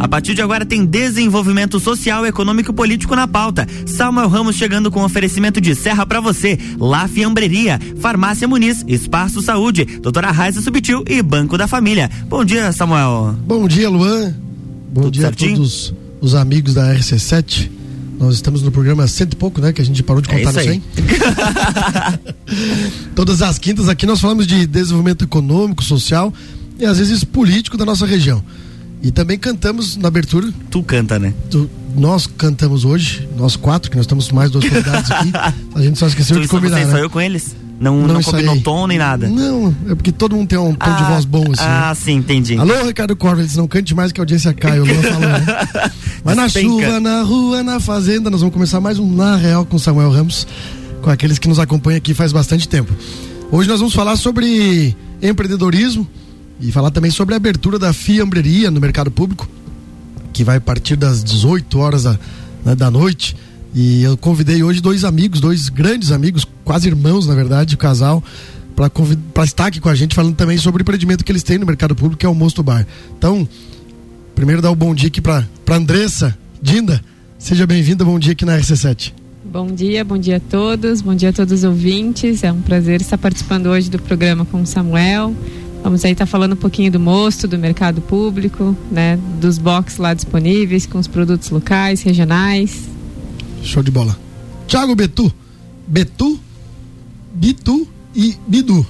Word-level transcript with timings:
A 0.00 0.06
partir 0.06 0.32
de 0.34 0.40
agora 0.40 0.64
tem 0.64 0.86
desenvolvimento 0.86 1.80
social, 1.80 2.24
econômico 2.24 2.70
e 2.70 2.74
político 2.74 3.16
na 3.16 3.26
pauta. 3.26 3.66
Samuel 3.84 4.28
Ramos 4.28 4.54
chegando 4.54 4.92
com 4.92 5.02
oferecimento 5.02 5.60
de 5.60 5.74
serra 5.74 6.06
para 6.06 6.20
você, 6.20 6.56
La 6.78 7.08
Fiambreria, 7.08 7.80
Farmácia 8.00 8.46
Muniz, 8.46 8.84
Espaço 8.86 9.42
Saúde, 9.42 9.84
Doutora 10.00 10.30
Raiza 10.30 10.62
Subtil 10.62 11.02
e 11.08 11.20
Banco 11.20 11.58
da 11.58 11.66
Família. 11.66 12.08
Bom 12.28 12.44
dia, 12.44 12.70
Samuel. 12.70 13.34
Bom 13.44 13.66
dia, 13.66 13.90
Luan. 13.90 14.34
Bom 14.92 15.02
Tudo 15.02 15.14
dia 15.14 15.22
certinho? 15.22 15.52
a 15.52 15.56
todos 15.56 15.92
os 16.20 16.34
amigos 16.36 16.74
da 16.74 16.94
RC7. 16.94 17.68
Nós 18.20 18.34
estamos 18.34 18.62
no 18.62 18.70
programa 18.70 19.06
cento 19.06 19.32
e 19.32 19.36
pouco, 19.36 19.60
né? 19.60 19.72
Que 19.72 19.82
a 19.82 19.84
gente 19.84 20.02
parou 20.02 20.22
de 20.22 20.28
é 20.30 20.38
contar 20.38 20.60
é 20.60 20.64
no 20.64 20.70
100. 20.70 20.82
Todas 23.14 23.42
as 23.42 23.58
quintas 23.58 23.88
aqui 23.88 24.06
nós 24.06 24.20
falamos 24.20 24.46
de 24.46 24.66
desenvolvimento 24.66 25.24
econômico, 25.24 25.82
social 25.82 26.32
e 26.78 26.84
às 26.84 26.98
vezes 26.98 27.24
político 27.24 27.76
da 27.76 27.84
nossa 27.84 28.06
região. 28.06 28.42
E 29.02 29.10
também 29.10 29.38
cantamos 29.38 29.96
na 29.96 30.08
abertura. 30.08 30.48
Tu 30.70 30.82
canta, 30.82 31.18
né? 31.18 31.32
Tu, 31.50 31.68
nós 31.96 32.26
cantamos 32.26 32.84
hoje, 32.84 33.28
nós 33.36 33.56
quatro, 33.56 33.90
que 33.90 33.96
nós 33.96 34.04
estamos 34.04 34.30
mais 34.30 34.50
dois 34.50 34.68
convidados 34.68 35.10
aqui. 35.10 35.32
A 35.74 35.82
gente 35.82 35.98
só 35.98 36.06
esqueceu 36.06 36.36
tu, 36.36 36.42
de 36.42 36.48
combinar. 36.48 36.78
Você 36.78 36.84
né? 36.84 36.90
ensaiou 36.90 37.10
com 37.10 37.20
eles? 37.20 37.54
Não, 37.80 37.96
não, 38.00 38.14
não 38.14 38.22
combinou 38.22 38.60
tom 38.60 38.88
nem 38.88 38.98
nada? 38.98 39.28
Não, 39.28 39.74
é 39.88 39.94
porque 39.94 40.10
todo 40.10 40.34
mundo 40.34 40.48
tem 40.48 40.58
um 40.58 40.74
tom 40.74 40.90
ah, 40.90 40.96
de 40.96 41.04
voz 41.04 41.24
bom, 41.24 41.44
assim. 41.52 41.62
Ah, 41.62 41.88
né? 41.90 41.94
sim, 41.94 42.14
entendi. 42.14 42.56
Alô, 42.56 42.84
Ricardo 42.84 43.14
Corva, 43.14 43.40
eles 43.40 43.54
não 43.54 43.68
cante 43.68 43.94
mais 43.94 44.10
que 44.10 44.20
a 44.20 44.22
audiência 44.22 44.52
cai, 44.52 44.80
o 44.80 44.84
Luan 44.84 45.02
falou, 45.02 45.20
né? 45.20 45.46
Mas 46.24 46.36
na 46.36 46.48
chuva, 46.48 46.98
na 46.98 47.22
rua, 47.22 47.62
na 47.62 47.78
fazenda, 47.78 48.28
nós 48.30 48.40
vamos 48.40 48.52
começar 48.52 48.80
mais 48.80 48.98
um 48.98 49.08
Na 49.08 49.36
Real 49.36 49.64
com 49.64 49.78
Samuel 49.78 50.10
Ramos, 50.10 50.44
com 51.00 51.08
aqueles 51.08 51.38
que 51.38 51.48
nos 51.48 51.60
acompanham 51.60 51.98
aqui 51.98 52.14
faz 52.14 52.32
bastante 52.32 52.68
tempo. 52.68 52.92
Hoje 53.50 53.68
nós 53.68 53.78
vamos 53.78 53.94
falar 53.94 54.16
sobre 54.16 54.96
empreendedorismo, 55.22 56.06
e 56.60 56.72
falar 56.72 56.90
também 56.90 57.10
sobre 57.10 57.34
a 57.34 57.36
abertura 57.36 57.78
da 57.78 57.92
fiambreria 57.92 58.70
no 58.70 58.80
mercado 58.80 59.10
público, 59.10 59.48
que 60.32 60.42
vai 60.42 60.58
partir 60.58 60.96
das 60.96 61.22
18 61.22 61.78
horas 61.78 62.02
da, 62.04 62.18
né, 62.64 62.74
da 62.74 62.90
noite. 62.90 63.36
E 63.74 64.02
eu 64.02 64.16
convidei 64.16 64.62
hoje 64.62 64.80
dois 64.80 65.04
amigos, 65.04 65.40
dois 65.40 65.68
grandes 65.68 66.10
amigos, 66.10 66.46
quase 66.64 66.88
irmãos, 66.88 67.26
na 67.26 67.34
verdade, 67.34 67.74
o 67.74 67.78
casal, 67.78 68.22
para 68.74 69.44
estar 69.44 69.66
aqui 69.66 69.80
com 69.80 69.88
a 69.88 69.94
gente, 69.94 70.14
falando 70.14 70.34
também 70.34 70.58
sobre 70.58 70.80
o 70.80 70.82
empreendimento 70.82 71.24
que 71.24 71.32
eles 71.32 71.42
têm 71.42 71.58
no 71.58 71.66
mercado 71.66 71.94
público, 71.94 72.18
que 72.18 72.26
é 72.26 72.28
o 72.28 72.34
Mosto 72.34 72.62
Bar. 72.62 72.86
Então, 73.16 73.48
primeiro 74.34 74.62
dar 74.62 74.70
o 74.70 74.72
um 74.72 74.76
bom 74.76 74.94
dia 74.94 75.08
aqui 75.08 75.20
para 75.20 75.44
Andressa 75.70 76.36
Dinda. 76.62 77.00
Seja 77.38 77.66
bem-vinda, 77.66 78.04
bom 78.04 78.18
dia 78.18 78.32
aqui 78.32 78.44
na 78.44 78.58
RC7. 78.58 79.12
Bom 79.44 79.68
dia, 79.68 80.04
bom 80.04 80.18
dia 80.18 80.36
a 80.36 80.40
todos, 80.40 81.00
bom 81.00 81.14
dia 81.14 81.30
a 81.30 81.32
todos 81.32 81.52
os 81.52 81.64
ouvintes. 81.64 82.44
É 82.44 82.52
um 82.52 82.60
prazer 82.60 83.00
estar 83.00 83.16
participando 83.16 83.66
hoje 83.66 83.88
do 83.88 83.98
programa 83.98 84.44
com 84.44 84.60
o 84.60 84.66
Samuel. 84.66 85.34
Vamos 85.82 86.04
aí 86.04 86.12
estar 86.12 86.26
tá 86.26 86.30
falando 86.30 86.52
um 86.52 86.56
pouquinho 86.56 86.90
do 86.90 87.00
mosto, 87.00 87.46
do 87.46 87.58
mercado 87.58 88.00
público, 88.00 88.76
né, 88.90 89.18
dos 89.40 89.58
boxes 89.58 89.98
lá 89.98 90.12
disponíveis 90.12 90.86
com 90.86 90.98
os 90.98 91.06
produtos 91.06 91.50
locais, 91.50 92.02
regionais. 92.02 92.88
Show 93.62 93.82
de 93.82 93.90
bola. 93.90 94.18
Thiago 94.66 94.94
Betu, 94.94 95.32
Betu, 95.86 96.38
Bitu 97.34 97.88
e 98.14 98.36
Bidu. 98.46 98.86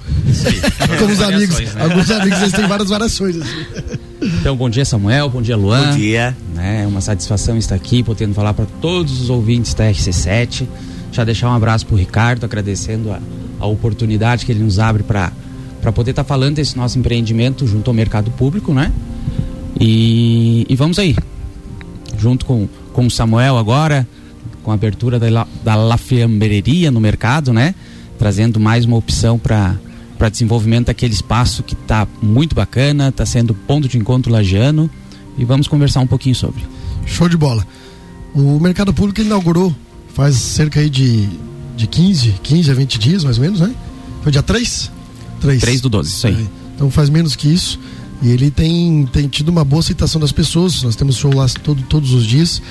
Como 0.97 1.13
os 1.13 1.21
amigos, 1.21 1.59
né? 1.59 1.71
alguns 1.79 2.09
amigos 2.09 2.41
eles 2.41 2.53
têm 2.53 2.67
várias 2.67 2.89
variações. 2.89 3.35
Assim. 3.37 3.99
Então, 4.39 4.55
bom 4.55 4.69
dia 4.69 4.83
Samuel, 4.83 5.29
bom 5.29 5.41
dia 5.41 5.55
Luan. 5.55 5.91
Bom 5.91 5.97
dia. 5.97 6.35
É 6.57 6.85
uma 6.87 6.99
satisfação 6.99 7.57
estar 7.57 7.75
aqui, 7.75 8.03
podendo 8.03 8.33
falar 8.33 8.53
para 8.53 8.65
todos 8.81 9.21
os 9.21 9.29
ouvintes 9.29 9.73
da 9.73 9.85
RC7. 9.89 10.67
Já 11.11 11.23
deixar 11.23 11.49
um 11.49 11.53
abraço 11.53 11.85
para 11.85 11.95
o 11.95 11.97
Ricardo, 11.97 12.43
agradecendo 12.43 13.11
a, 13.11 13.19
a 13.59 13.67
oportunidade 13.67 14.45
que 14.45 14.51
ele 14.51 14.63
nos 14.63 14.79
abre 14.79 15.03
para 15.03 15.31
para 15.81 15.91
poder 15.91 16.11
estar 16.11 16.23
tá 16.23 16.27
falando 16.27 16.55
desse 16.55 16.77
nosso 16.77 16.97
empreendimento 16.97 17.65
junto 17.67 17.89
ao 17.89 17.93
mercado 17.93 18.31
público, 18.31 18.73
né? 18.73 18.91
E, 19.79 20.65
e 20.67 20.75
vamos 20.75 20.99
aí, 20.99 21.15
junto 22.17 22.45
com, 22.45 22.67
com 22.91 23.05
o 23.05 23.11
Samuel 23.11 23.57
agora, 23.57 24.07
com 24.63 24.71
a 24.71 24.73
abertura 24.73 25.19
da, 25.19 25.47
da 25.63 25.75
lafembreria 25.75 26.91
no 26.91 26.99
mercado, 26.99 27.53
né? 27.53 27.73
Trazendo 28.17 28.59
mais 28.59 28.85
uma 28.85 28.97
opção 28.97 29.39
para 29.39 29.75
para 30.17 30.27
desenvolvimento 30.27 30.87
daquele 30.87 31.13
espaço 31.13 31.63
que 31.63 31.73
está 31.73 32.05
muito 32.21 32.53
bacana, 32.53 33.07
está 33.07 33.25
sendo 33.25 33.53
ponto 33.53 33.87
de 33.87 33.97
encontro 33.97 34.29
lagiano 34.29 34.89
e 35.37 35.45
vamos 35.45 35.65
conversar 35.65 36.01
um 36.01 36.07
pouquinho 36.07 36.35
sobre. 36.35 36.61
Show 37.05 37.29
de 37.29 37.37
bola. 37.37 37.65
O 38.35 38.59
mercado 38.59 38.93
público 38.93 39.21
inaugurou 39.21 39.73
faz 40.13 40.35
cerca 40.35 40.87
de, 40.89 41.29
de 41.77 41.87
15, 41.87 42.35
15 42.43 42.69
a 42.69 42.73
20 42.73 42.99
dias 42.99 43.23
mais 43.23 43.37
ou 43.37 43.43
menos, 43.45 43.61
né? 43.61 43.73
Foi 44.21 44.29
dia 44.33 44.43
3? 44.43 44.91
3. 45.39 45.61
3 45.61 45.81
do 45.81 45.89
12, 45.89 46.09
isso 46.09 46.27
aí. 46.27 46.33
É, 46.33 46.47
então 46.75 46.91
faz 46.91 47.09
menos 47.09 47.35
que 47.35 47.47
isso. 47.47 47.79
E 48.21 48.29
ele 48.29 48.51
tem, 48.51 49.07
tem 49.11 49.27
tido 49.27 49.49
uma 49.49 49.63
boa 49.63 49.79
aceitação 49.79 50.19
das 50.19 50.31
pessoas. 50.31 50.83
Nós 50.83 50.95
temos 50.95 51.15
show 51.15 51.33
lá 51.33 51.47
todo, 51.63 51.81
todos 51.83 52.13
os 52.13 52.25
dias. 52.25 52.61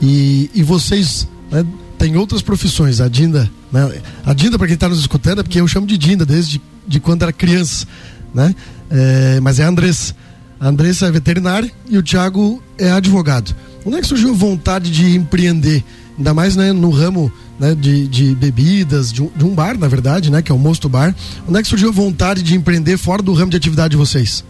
E, 0.00 0.50
e 0.54 0.62
vocês 0.62 1.26
né, 1.50 1.64
têm 1.98 2.16
outras 2.16 2.42
profissões. 2.42 3.00
A 3.00 3.08
Dinda, 3.08 3.50
né? 3.72 4.00
A 4.24 4.34
Dinda, 4.34 4.58
para 4.58 4.66
quem 4.66 4.74
está 4.74 4.88
nos 4.88 5.00
escutando, 5.00 5.40
é 5.40 5.42
porque 5.42 5.60
eu 5.60 5.66
chamo 5.66 5.86
de 5.86 5.96
Dinda 5.96 6.26
desde 6.26 6.60
de 6.86 7.00
quando 7.00 7.22
era 7.22 7.32
criança. 7.32 7.86
Né? 8.34 8.54
É, 8.90 9.40
mas 9.40 9.58
é 9.58 9.64
a 9.64 9.68
Andressa. 9.68 10.14
A 10.58 10.68
Andressa 10.68 11.06
é 11.06 11.10
veterinária 11.10 11.70
e 11.88 11.96
o 11.96 12.02
Thiago 12.02 12.62
é 12.76 12.90
advogado. 12.90 13.54
Onde 13.84 13.96
é 13.96 14.00
que 14.00 14.06
surgiu 14.06 14.30
a 14.30 14.34
vontade 14.34 14.90
de 14.90 15.16
empreender? 15.16 15.82
Ainda 16.20 16.34
mais 16.34 16.54
né, 16.54 16.70
no 16.70 16.90
ramo 16.90 17.32
né, 17.58 17.74
de, 17.74 18.06
de 18.06 18.34
bebidas, 18.34 19.10
de 19.10 19.22
um, 19.22 19.30
de 19.34 19.42
um, 19.42 19.54
bar, 19.54 19.78
na 19.78 19.88
verdade, 19.88 20.30
né, 20.30 20.42
que 20.42 20.52
é 20.52 20.54
o 20.54 20.58
Mosto 20.58 20.86
Bar. 20.86 21.16
Onde 21.48 21.58
é 21.58 21.62
que 21.62 21.68
surgiu 21.68 21.88
a 21.88 21.92
vontade 21.92 22.42
de 22.42 22.54
empreender 22.54 22.98
fora 22.98 23.22
do 23.22 23.32
ramo 23.32 23.50
de 23.50 23.56
atividade 23.56 23.92
de 23.92 23.96
vocês? 23.96 24.44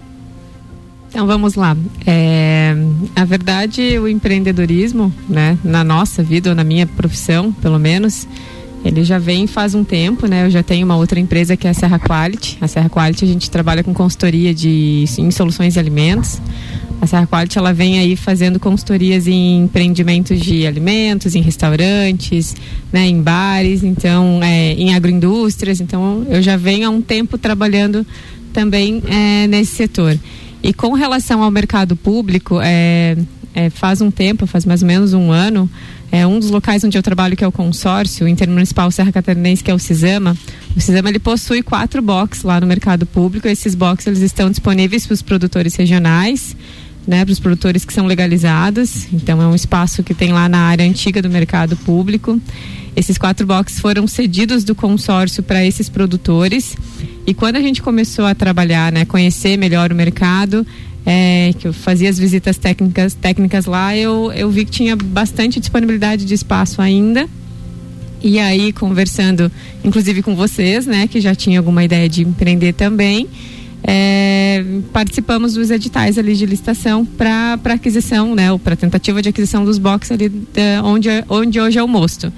Então 1.08 1.28
vamos 1.28 1.54
lá. 1.54 1.76
É, 2.04 2.74
a 3.14 3.24
verdade, 3.24 3.96
o 4.00 4.08
empreendedorismo, 4.08 5.14
né, 5.28 5.56
na 5.62 5.84
nossa 5.84 6.24
vida 6.24 6.50
ou 6.50 6.56
na 6.56 6.64
minha 6.64 6.88
profissão, 6.88 7.52
pelo 7.52 7.78
menos, 7.78 8.26
ele 8.84 9.04
já 9.04 9.18
vem 9.18 9.46
faz 9.46 9.74
um 9.74 9.84
tempo, 9.84 10.26
né? 10.26 10.46
Eu 10.46 10.50
já 10.50 10.62
tenho 10.62 10.86
uma 10.86 10.96
outra 10.96 11.20
empresa 11.20 11.56
que 11.56 11.66
é 11.66 11.70
a 11.70 11.74
Serra 11.74 11.98
Quality. 11.98 12.58
A 12.60 12.68
Serra 12.68 12.88
Quality 12.88 13.24
a 13.24 13.28
gente 13.28 13.50
trabalha 13.50 13.84
com 13.84 13.92
consultoria 13.92 14.54
de 14.54 15.04
em 15.18 15.30
soluções 15.30 15.74
de 15.74 15.78
alimentos. 15.78 16.40
A 17.00 17.06
Serra 17.06 17.26
Quality 17.26 17.58
ela 17.58 17.72
vem 17.72 17.98
aí 17.98 18.16
fazendo 18.16 18.58
consultorias 18.58 19.26
em 19.26 19.64
empreendimentos 19.64 20.40
de 20.40 20.66
alimentos, 20.66 21.34
em 21.34 21.40
restaurantes, 21.40 22.54
né, 22.92 23.06
em 23.06 23.20
bares, 23.20 23.82
então 23.82 24.40
é, 24.42 24.72
em 24.72 24.94
agroindústrias. 24.94 25.80
Então 25.80 26.26
eu 26.28 26.40
já 26.40 26.56
venho 26.56 26.86
há 26.86 26.90
um 26.90 27.02
tempo 27.02 27.36
trabalhando 27.36 28.06
também 28.52 29.02
é, 29.06 29.46
nesse 29.46 29.76
setor. 29.76 30.18
E 30.62 30.72
com 30.72 30.92
relação 30.92 31.42
ao 31.42 31.50
mercado 31.50 31.96
público, 31.96 32.58
é, 32.62 33.16
é, 33.54 33.70
faz 33.70 34.00
um 34.00 34.10
tempo, 34.10 34.46
faz 34.46 34.64
mais 34.64 34.82
ou 34.82 34.88
menos 34.88 35.14
um 35.14 35.30
ano, 35.30 35.70
é 36.12 36.26
um 36.26 36.38
dos 36.38 36.50
locais 36.50 36.82
onde 36.82 36.98
eu 36.98 37.02
trabalho 37.02 37.36
que 37.36 37.44
é 37.44 37.46
o 37.46 37.52
consórcio 37.52 38.26
intermunicipal 38.26 38.90
Serra 38.90 39.12
Catarinense 39.12 39.62
que 39.62 39.70
é 39.70 39.74
o 39.74 39.78
Cisama. 39.78 40.36
O 40.76 40.80
Cisama 40.80 41.08
ele 41.08 41.18
possui 41.18 41.62
quatro 41.62 42.02
boxes 42.02 42.42
lá 42.42 42.60
no 42.60 42.66
mercado 42.66 43.06
público. 43.06 43.46
Esses 43.46 43.74
boxes 43.74 44.06
eles 44.06 44.20
estão 44.20 44.50
disponíveis 44.50 45.06
para 45.06 45.14
os 45.14 45.22
produtores 45.22 45.74
regionais 45.76 46.56
né, 47.06 47.24
para 47.24 47.32
os 47.32 47.40
produtores 47.40 47.84
que 47.84 47.92
são 47.92 48.06
legalizados. 48.06 49.12
Então 49.12 49.40
é 49.40 49.46
um 49.46 49.54
espaço 49.54 50.02
que 50.02 50.14
tem 50.14 50.32
lá 50.32 50.48
na 50.48 50.58
área 50.58 50.84
antiga 50.84 51.22
do 51.22 51.30
mercado 51.30 51.76
público. 51.76 52.40
Esses 52.94 53.16
quatro 53.16 53.46
boxes 53.46 53.80
foram 53.80 54.06
cedidos 54.06 54.64
do 54.64 54.74
consórcio 54.74 55.42
para 55.42 55.64
esses 55.64 55.88
produtores. 55.88 56.76
E 57.30 57.34
quando 57.34 57.54
a 57.54 57.60
gente 57.60 57.80
começou 57.80 58.24
a 58.24 58.34
trabalhar, 58.34 58.90
né, 58.90 59.04
conhecer 59.04 59.56
melhor 59.56 59.92
o 59.92 59.94
mercado, 59.94 60.66
é, 61.06 61.52
que 61.56 61.68
eu 61.68 61.72
fazia 61.72 62.10
as 62.10 62.18
visitas 62.18 62.58
técnicas, 62.58 63.14
técnicas 63.14 63.66
lá, 63.66 63.96
eu, 63.96 64.32
eu 64.32 64.50
vi 64.50 64.64
que 64.64 64.72
tinha 64.72 64.96
bastante 64.96 65.60
disponibilidade 65.60 66.24
de 66.24 66.34
espaço 66.34 66.82
ainda. 66.82 67.28
E 68.20 68.40
aí, 68.40 68.72
conversando, 68.72 69.48
inclusive 69.84 70.24
com 70.24 70.34
vocês, 70.34 70.86
né, 70.86 71.06
que 71.06 71.20
já 71.20 71.32
tinha 71.32 71.60
alguma 71.60 71.84
ideia 71.84 72.08
de 72.08 72.22
empreender 72.22 72.72
também, 72.72 73.28
é, 73.84 74.64
participamos 74.92 75.54
dos 75.54 75.70
editais 75.70 76.18
ali 76.18 76.34
de 76.34 76.44
licitação 76.44 77.06
para 77.06 77.60
aquisição, 77.64 78.34
né, 78.34 78.50
ou 78.50 78.58
para 78.58 78.74
tentativa 78.74 79.22
de 79.22 79.28
aquisição 79.28 79.64
dos 79.64 79.78
boxes 79.78 80.10
ali 80.10 80.28
de, 80.28 80.80
onde, 80.82 81.08
onde 81.28 81.60
hoje 81.60 81.78
é 81.78 81.82
o 81.82 81.86
mosto. 81.86 82.32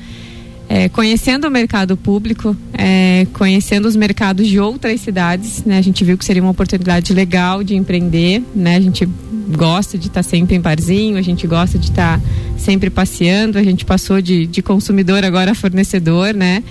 É, 0.74 0.88
conhecendo 0.88 1.46
o 1.46 1.50
mercado 1.50 1.98
público, 1.98 2.56
é, 2.72 3.26
conhecendo 3.34 3.86
os 3.86 3.94
mercados 3.94 4.48
de 4.48 4.58
outras 4.58 5.02
cidades, 5.02 5.62
né, 5.66 5.76
a 5.76 5.82
gente 5.82 6.02
viu 6.02 6.16
que 6.16 6.24
seria 6.24 6.40
uma 6.40 6.50
oportunidade 6.50 7.12
legal 7.12 7.62
de 7.62 7.76
empreender, 7.76 8.42
né, 8.54 8.76
a 8.76 8.80
gente 8.80 9.06
gosta 9.54 9.98
de 9.98 10.06
estar 10.06 10.22
tá 10.22 10.30
sempre 10.30 10.56
em 10.56 10.60
barzinho, 10.62 11.18
a 11.18 11.20
gente 11.20 11.46
gosta 11.46 11.78
de 11.78 11.90
estar 11.90 12.18
tá 12.18 12.26
sempre 12.56 12.88
passeando, 12.88 13.58
a 13.58 13.62
gente 13.62 13.84
passou 13.84 14.22
de, 14.22 14.46
de 14.46 14.62
consumidor 14.62 15.26
agora 15.26 15.50
a 15.50 15.54
fornecedor, 15.54 16.32
né, 16.32 16.64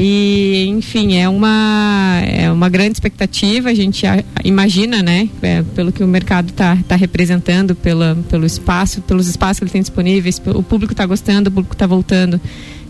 e, 0.00 0.66
enfim, 0.68 1.16
é 1.16 1.28
uma, 1.28 2.20
é 2.24 2.50
uma 2.52 2.68
grande 2.68 2.92
expectativa. 2.92 3.68
A 3.68 3.74
gente 3.74 4.06
imagina, 4.44 5.02
né, 5.02 5.28
é, 5.42 5.64
pelo 5.74 5.90
que 5.90 6.04
o 6.04 6.06
mercado 6.06 6.50
está 6.50 6.78
tá 6.86 6.94
representando, 6.94 7.74
pela, 7.74 8.16
pelo 8.28 8.46
espaço, 8.46 9.00
pelos 9.02 9.26
espaços 9.26 9.58
que 9.58 9.64
ele 9.64 9.72
tem 9.72 9.80
disponíveis, 9.80 10.40
o 10.54 10.62
público 10.62 10.92
está 10.92 11.04
gostando, 11.04 11.50
o 11.50 11.52
público 11.52 11.74
está 11.74 11.84
voltando. 11.84 12.40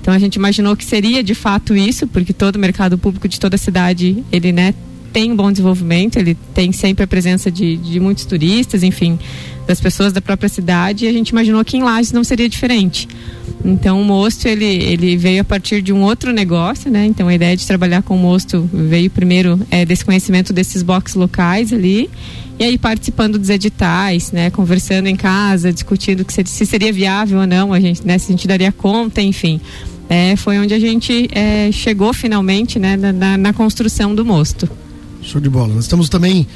Então 0.01 0.15
a 0.15 0.19
gente 0.19 0.37
imaginou 0.37 0.77
que 0.77 0.85
seria 0.85 1.23
de 1.23 1.35
fato 1.35 1.75
isso, 1.75 2.07
porque 2.07 2.33
todo 2.33 2.59
mercado 2.59 2.97
público 2.97 3.29
de 3.29 3.39
toda 3.39 3.57
a 3.57 3.59
cidade, 3.59 4.25
ele, 4.33 4.53
né, 4.53 4.75
tem 5.13 5.33
um 5.33 5.37
bom 5.37 5.51
desenvolvimento, 5.51 6.17
ele 6.17 6.37
tem 6.55 6.73
sempre 6.73 7.05
a 7.05 7.07
presença 7.07 7.51
de, 7.51 7.77
de 7.77 7.99
muitos 8.01 8.25
turistas, 8.25 8.83
enfim, 8.83 9.19
das 9.67 9.81
pessoas 9.81 10.13
da 10.13 10.21
própria 10.21 10.49
cidade, 10.49 11.05
e 11.05 11.09
a 11.09 11.13
gente 11.13 11.31
imaginou 11.31 11.65
que 11.65 11.77
em 11.77 11.83
Lages 11.83 12.13
não 12.13 12.25
seria 12.25 12.49
diferente. 12.49 13.09
Então 13.65 14.01
o 14.01 14.05
mosto 14.05 14.47
ele, 14.47 14.65
ele 14.65 15.17
veio 15.17 15.41
a 15.41 15.45
partir 15.45 15.83
de 15.83 15.93
um 15.93 16.03
outro 16.03 16.33
negócio, 16.33 16.91
né? 16.91 17.07
Então 17.07 17.29
a 17.29 17.35
ideia 17.35 17.57
de 17.57 17.67
trabalhar 17.67 18.03
com 18.03 18.15
o 18.15 18.19
mosto 18.19 18.69
veio 18.73 19.11
primeiro 19.11 19.61
é, 19.71 19.85
desse 19.85 20.05
conhecimento 20.05 20.53
desses 20.53 20.83
boxes 20.83 21.17
locais 21.17 21.73
ali 21.73 22.09
e 22.59 22.65
aí 22.65 22.77
participando 22.77 23.39
dos 23.39 23.51
editais, 23.51 24.33
né, 24.33 24.51
conversando 24.51 25.07
em 25.07 25.15
casa, 25.15 25.73
discutindo 25.73 26.25
que 26.25 26.33
se, 26.33 26.43
se 26.45 26.67
seria 26.67 26.93
viável 26.93 27.39
ou 27.39 27.47
não, 27.47 27.73
a 27.73 27.79
gente, 27.79 28.05
né, 28.05 28.19
se 28.19 28.33
a 28.33 28.33
gente 28.33 28.49
daria 28.49 28.73
conta, 28.73 29.23
enfim. 29.23 29.61
É, 30.09 30.35
foi 30.35 30.59
onde 30.59 30.75
a 30.75 30.79
gente 30.79 31.29
é, 31.31 31.71
chegou 31.71 32.13
finalmente 32.13 32.79
né, 32.79 32.97
na, 32.97 33.37
na, 33.37 33.53
construção 33.53 34.15
do 34.15 34.25
mosto. 34.25 34.69
Show 35.29 35.41
de 35.41 35.51
bola. 35.51 35.75
Nós 35.75 35.85
estamos 35.85 36.09
também 36.09 36.47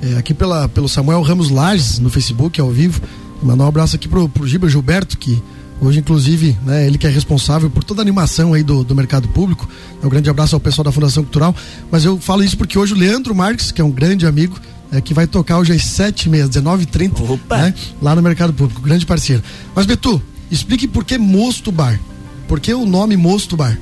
é, 0.00 0.16
aqui 0.16 0.32
pela, 0.32 0.68
pelo 0.68 0.88
Samuel 0.88 1.22
Ramos 1.22 1.50
Lages 1.50 1.98
no 1.98 2.08
Facebook, 2.08 2.60
ao 2.60 2.70
vivo. 2.70 3.02
Mandar 3.42 3.64
um 3.64 3.68
abraço 3.68 3.96
aqui 3.96 4.06
pro, 4.06 4.28
pro 4.28 4.46
Giba 4.46 4.68
Gilberto, 4.68 5.18
que 5.18 5.42
hoje, 5.80 5.98
inclusive, 5.98 6.56
né, 6.64 6.86
ele 6.86 6.96
que 6.96 7.06
é 7.06 7.10
responsável 7.10 7.68
por 7.68 7.82
toda 7.82 8.00
a 8.00 8.04
animação 8.04 8.54
aí 8.54 8.62
do, 8.62 8.84
do 8.84 8.94
mercado 8.94 9.26
público. 9.28 9.68
Um 10.02 10.08
grande 10.08 10.30
abraço 10.30 10.54
ao 10.54 10.60
pessoal 10.60 10.84
da 10.84 10.92
Fundação 10.92 11.24
Cultural. 11.24 11.54
Mas 11.90 12.04
eu 12.04 12.16
falo 12.18 12.44
isso 12.44 12.56
porque 12.56 12.78
hoje 12.78 12.94
o 12.94 12.96
Leandro 12.96 13.34
Marques, 13.34 13.72
que 13.72 13.80
é 13.80 13.84
um 13.84 13.90
grande 13.90 14.24
amigo, 14.24 14.56
é, 14.92 15.00
que 15.00 15.12
vai 15.12 15.26
tocar 15.26 15.58
hoje 15.58 15.72
às 15.72 15.84
7 15.84 16.28
h 16.28 16.48
19h30, 16.60 17.40
né, 17.50 17.74
lá 18.00 18.14
no 18.14 18.22
Mercado 18.22 18.52
Público, 18.52 18.80
grande 18.80 19.04
parceiro. 19.04 19.42
Mas, 19.74 19.84
Betu, 19.84 20.22
explique 20.48 20.86
por 20.86 21.04
que 21.04 21.18
Mosto 21.18 21.72
Bar. 21.72 21.98
Por 22.46 22.60
que 22.60 22.72
o 22.72 22.86
nome 22.86 23.16
Mosto 23.16 23.56
Bar? 23.56 23.76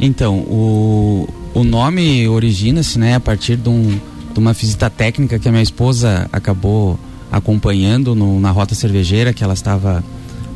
Então, 0.00 0.36
o, 0.38 1.28
o 1.58 1.64
nome 1.64 2.28
origina-se 2.28 2.98
né, 2.98 3.16
a 3.16 3.20
partir 3.20 3.56
de, 3.56 3.68
um, 3.68 3.98
de 4.32 4.38
uma 4.38 4.52
visita 4.52 4.88
técnica 4.88 5.38
que 5.38 5.48
a 5.48 5.50
minha 5.50 5.62
esposa 5.62 6.28
acabou 6.32 6.98
acompanhando 7.30 8.14
no, 8.14 8.38
na 8.38 8.50
rota 8.50 8.74
cervejeira, 8.74 9.32
que 9.32 9.42
ela 9.42 9.54
estava 9.54 10.04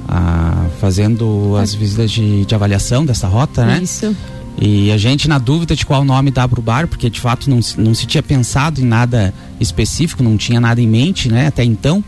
ah, 0.09 0.67
fazendo 0.81 1.57
as 1.57 1.75
visitas 1.75 2.11
de, 2.11 2.45
de 2.45 2.55
avaliação 2.55 3.05
dessa 3.05 3.27
rota, 3.27 3.67
né? 3.67 3.81
Isso. 3.83 4.15
E 4.61 4.93
a 4.93 4.97
gente 4.97 5.29
na 5.29 5.39
dúvida 5.39 5.75
de 5.75 5.85
qual 5.85 6.05
nome 6.05 6.31
dar 6.31 6.47
para 6.47 6.61
o 6.61 6.63
bar, 6.63 6.87
porque 6.87 7.11
de 7.11 7.21
fato 7.21 7.51
não, 7.51 7.59
não 7.79 7.95
se 7.95 8.07
tinha 8.07 8.23
pensado 8.23 8.81
em 8.81 8.85
nada 8.85 9.35
específico, 9.59 10.23
não 10.23 10.37
tinha 10.37 10.61
nada 10.61 10.81
em 10.81 10.87
mente, 10.87 11.29
né, 11.29 11.49
até 11.49 11.65
então. 11.65 12.05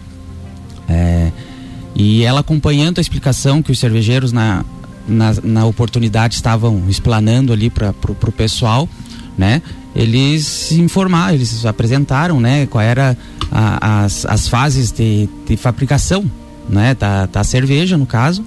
É, 0.89 1.33
e 1.95 2.23
ela 2.23 2.41
acompanhando 2.41 2.99
a 2.99 3.01
explicação 3.01 3.63
que 3.63 3.73
os 3.73 3.79
cervejeiros 3.79 4.31
na, 4.31 4.65
na, 5.07 5.35
na 5.43 5.67
oportunidade 5.67 6.35
estavam 6.35 6.83
explanando 6.89 7.53
ali 7.53 7.71
para 7.71 7.95
o 8.11 8.33
pessoal, 8.33 8.89
né, 9.37 9.63
eles 9.95 10.73
informaram, 10.73 11.35
eles 11.35 11.65
apresentaram, 11.65 12.41
né, 12.41 12.67
qual 12.67 12.83
era 12.83 13.17
a, 13.51 14.05
as, 14.05 14.27
as 14.27 14.49
fases 14.49 14.91
de, 14.91 15.29
de 15.47 15.57
fabricação, 15.57 16.29
né, 16.69 16.95
da, 16.95 17.27
da 17.27 17.45
cerveja 17.45 17.97
no 17.97 18.07
caso 18.07 18.45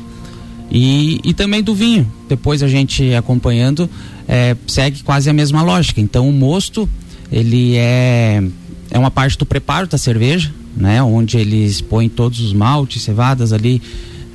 e, 0.70 1.20
e 1.24 1.34
também 1.34 1.64
do 1.64 1.74
vinho. 1.74 2.12
Depois 2.28 2.62
a 2.62 2.68
gente 2.68 3.14
acompanhando 3.14 3.90
é, 4.28 4.56
segue 4.68 5.04
quase 5.04 5.30
a 5.30 5.34
mesma 5.34 5.62
lógica. 5.62 6.02
Então 6.02 6.28
o 6.28 6.34
mosto 6.34 6.90
ele 7.32 7.76
é 7.78 8.44
é 8.90 8.98
uma 8.98 9.12
parte 9.12 9.38
do 9.38 9.46
preparo 9.46 9.88
da 9.88 9.98
cerveja, 9.98 10.52
né? 10.76 11.04
Onde 11.04 11.38
eles 11.38 11.82
põem 11.82 12.08
todos 12.08 12.40
os 12.40 12.54
maltes, 12.54 13.02
cevadas 13.02 13.52
ali 13.52 13.82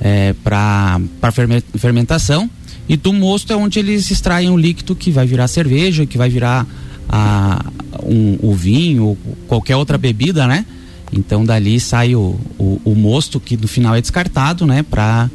é, 0.01 0.33
para 0.43 0.99
fermentação 1.77 2.49
e 2.87 2.97
do 2.97 3.13
mosto 3.13 3.53
é 3.53 3.55
onde 3.55 3.79
eles 3.79 4.09
extraem 4.11 4.49
o 4.49 4.57
líquido 4.57 4.95
que 4.95 5.09
vai 5.11 5.25
virar 5.25 5.47
cerveja, 5.47 6.05
que 6.05 6.17
vai 6.17 6.29
virar 6.29 6.67
a, 7.07 7.65
um, 8.03 8.37
o 8.41 8.53
vinho, 8.53 9.17
qualquer 9.47 9.75
outra 9.75 9.97
bebida, 9.97 10.47
né? 10.47 10.65
Então 11.11 11.45
dali 11.45 11.79
sai 11.79 12.15
o, 12.15 12.39
o, 12.57 12.81
o 12.83 12.95
mosto 12.95 13.39
que 13.39 13.55
no 13.55 13.67
final 13.67 13.95
é 13.95 14.01
descartado, 14.01 14.65
né? 14.65 14.83
Para 14.83 15.29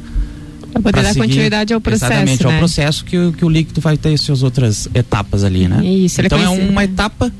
para 0.71 0.81
poder 0.81 1.01
dar 1.01 1.13
seguir, 1.13 1.27
continuidade 1.27 1.73
ao 1.73 1.81
processo. 1.81 2.13
Exatamente, 2.13 2.45
né? 2.45 2.53
ao 2.53 2.57
processo 2.59 3.03
que, 3.03 3.31
que 3.31 3.43
o 3.43 3.49
líquido 3.49 3.81
vai 3.81 3.97
ter 3.97 4.15
suas 4.19 4.43
outras 4.43 4.87
etapas 4.93 5.43
ali, 5.43 5.67
né? 5.67 5.83
Isso, 5.83 6.21
então 6.21 6.39
é 6.39 6.49
uma 6.49 6.83
etapa 6.83 7.31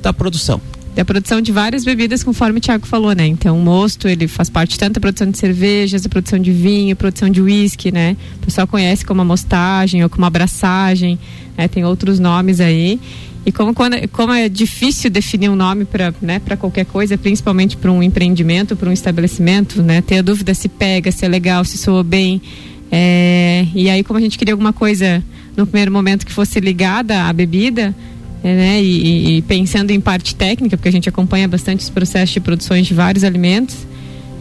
da 0.00 0.12
produção. 0.12 0.60
Da 0.98 1.04
produção 1.04 1.40
de 1.40 1.52
várias 1.52 1.84
bebidas, 1.84 2.24
conforme 2.24 2.58
o 2.58 2.60
Thiago 2.60 2.84
falou, 2.84 3.12
né? 3.12 3.24
Então, 3.24 3.56
o 3.56 3.62
mosto, 3.62 4.08
ele 4.08 4.26
faz 4.26 4.50
parte 4.50 4.76
tanto 4.76 4.94
da 4.94 5.00
produção 5.00 5.30
de 5.30 5.38
cervejas, 5.38 6.02
da 6.02 6.08
produção 6.08 6.40
de 6.40 6.50
vinho, 6.50 6.96
produção 6.96 7.30
de 7.30 7.40
uísque, 7.40 7.92
né? 7.92 8.16
O 8.42 8.46
pessoal 8.46 8.66
conhece 8.66 9.04
como 9.04 9.20
a 9.20 9.24
mostagem 9.24 10.02
ou 10.02 10.10
como 10.10 10.26
abraçagem, 10.26 11.16
né? 11.56 11.68
Tem 11.68 11.84
outros 11.84 12.18
nomes 12.18 12.58
aí. 12.58 12.98
E 13.46 13.52
como, 13.52 13.72
quando, 13.72 14.08
como 14.08 14.32
é 14.32 14.48
difícil 14.48 15.08
definir 15.08 15.48
um 15.48 15.54
nome 15.54 15.84
para 15.84 16.12
né, 16.20 16.40
qualquer 16.58 16.84
coisa, 16.86 17.16
principalmente 17.16 17.76
para 17.76 17.92
um 17.92 18.02
empreendimento, 18.02 18.74
para 18.74 18.90
um 18.90 18.92
estabelecimento, 18.92 19.80
né? 19.80 20.02
Ter 20.02 20.18
a 20.18 20.22
dúvida 20.22 20.52
se 20.52 20.68
pega, 20.68 21.12
se 21.12 21.24
é 21.24 21.28
legal, 21.28 21.64
se 21.64 21.78
soa 21.78 22.02
bem. 22.02 22.42
É, 22.90 23.68
e 23.72 23.88
aí, 23.88 24.02
como 24.02 24.18
a 24.18 24.20
gente 24.20 24.36
queria 24.36 24.52
alguma 24.52 24.72
coisa 24.72 25.22
no 25.56 25.64
primeiro 25.64 25.92
momento 25.92 26.26
que 26.26 26.32
fosse 26.32 26.58
ligada 26.58 27.22
à 27.22 27.32
bebida, 27.32 27.94
é, 27.94 27.94
né, 28.42 28.82
e, 28.82 29.38
e, 29.38 29.42
pensando 29.42 29.90
em 29.90 30.00
parte 30.00 30.34
técnica, 30.34 30.76
porque 30.76 30.88
a 30.88 30.92
gente 30.92 31.08
acompanha 31.08 31.48
bastante 31.48 31.80
os 31.80 31.90
processos 31.90 32.30
de 32.30 32.40
produções 32.40 32.86
de 32.86 32.94
vários 32.94 33.24
alimentos, 33.24 33.76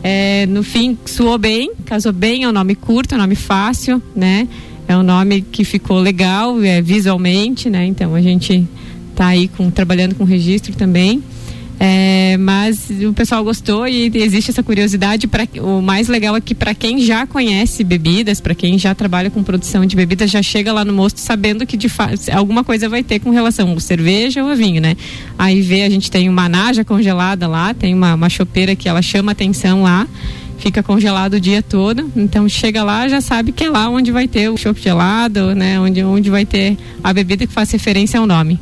é, 0.03 0.45
no 0.45 0.63
fim 0.63 0.97
soou 1.05 1.37
bem, 1.37 1.71
casou 1.85 2.13
bem, 2.13 2.43
é 2.43 2.49
um 2.49 2.51
nome 2.51 2.75
curto, 2.75 3.13
é 3.13 3.17
um 3.17 3.21
nome 3.21 3.35
fácil, 3.35 4.01
né? 4.15 4.47
É 4.87 4.95
um 4.95 5.03
nome 5.03 5.41
que 5.41 5.63
ficou 5.63 5.99
legal 5.99 6.61
é, 6.63 6.81
visualmente, 6.81 7.69
né? 7.69 7.85
Então 7.85 8.15
a 8.15 8.21
gente 8.21 8.65
está 9.11 9.27
aí 9.27 9.47
com, 9.49 9.69
trabalhando 9.69 10.15
com 10.15 10.23
registro 10.23 10.73
também. 10.75 11.21
É, 11.79 12.37
mas 12.37 12.89
o 13.07 13.13
pessoal 13.13 13.43
gostou 13.43 13.87
e 13.87 14.11
existe 14.15 14.51
essa 14.51 14.63
curiosidade. 14.63 15.27
Pra, 15.27 15.47
o 15.61 15.81
mais 15.81 16.07
legal 16.07 16.35
é 16.35 16.41
que 16.41 16.55
para 16.55 16.73
quem 16.73 16.99
já 16.99 17.27
conhece 17.27 17.83
bebidas, 17.83 18.41
para 18.41 18.55
quem 18.55 18.77
já 18.77 18.95
trabalha 18.95 19.29
com 19.29 19.43
produção 19.43 19.85
de 19.85 19.95
bebidas, 19.95 20.31
já 20.31 20.41
chega 20.41 20.73
lá 20.73 20.83
no 20.83 20.93
mosto 20.93 21.19
sabendo 21.19 21.65
que 21.65 21.77
de 21.77 21.87
alguma 22.33 22.63
coisa 22.63 22.89
vai 22.89 23.03
ter 23.03 23.19
com 23.19 23.29
relação 23.29 23.69
ao 23.69 23.79
cerveja 23.79 24.43
ou 24.43 24.49
a 24.49 24.55
vinho, 24.55 24.81
né? 24.81 24.95
Aí 25.37 25.61
vê, 25.61 25.83
a 25.83 25.89
gente 25.89 26.09
tem 26.09 26.27
uma 26.27 26.49
naja 26.49 26.83
congelada 26.83 27.47
lá, 27.47 27.73
tem 27.73 27.93
uma, 27.93 28.15
uma 28.15 28.29
chopeira 28.29 28.75
que 28.75 28.89
ela 28.89 29.01
chama 29.01 29.31
atenção 29.31 29.83
lá 29.83 30.07
fica 30.57 30.81
congelado 30.81 31.35
o 31.35 31.39
dia 31.39 31.61
todo. 31.61 32.11
Então 32.15 32.49
chega 32.49 32.83
lá, 32.83 33.07
já 33.07 33.21
sabe 33.21 33.51
que 33.51 33.65
é 33.65 33.69
lá 33.69 33.89
onde 33.89 34.11
vai 34.11 34.27
ter 34.27 34.49
o 34.49 34.57
chopp 34.57 34.81
gelado, 34.81 35.53
né? 35.53 35.79
Onde, 35.79 36.03
onde 36.03 36.29
vai 36.31 36.45
ter 36.45 36.75
a 37.03 37.13
bebida 37.13 37.45
que 37.45 37.53
faz 37.53 37.69
referência 37.71 38.19
ao 38.19 38.25
nome. 38.25 38.59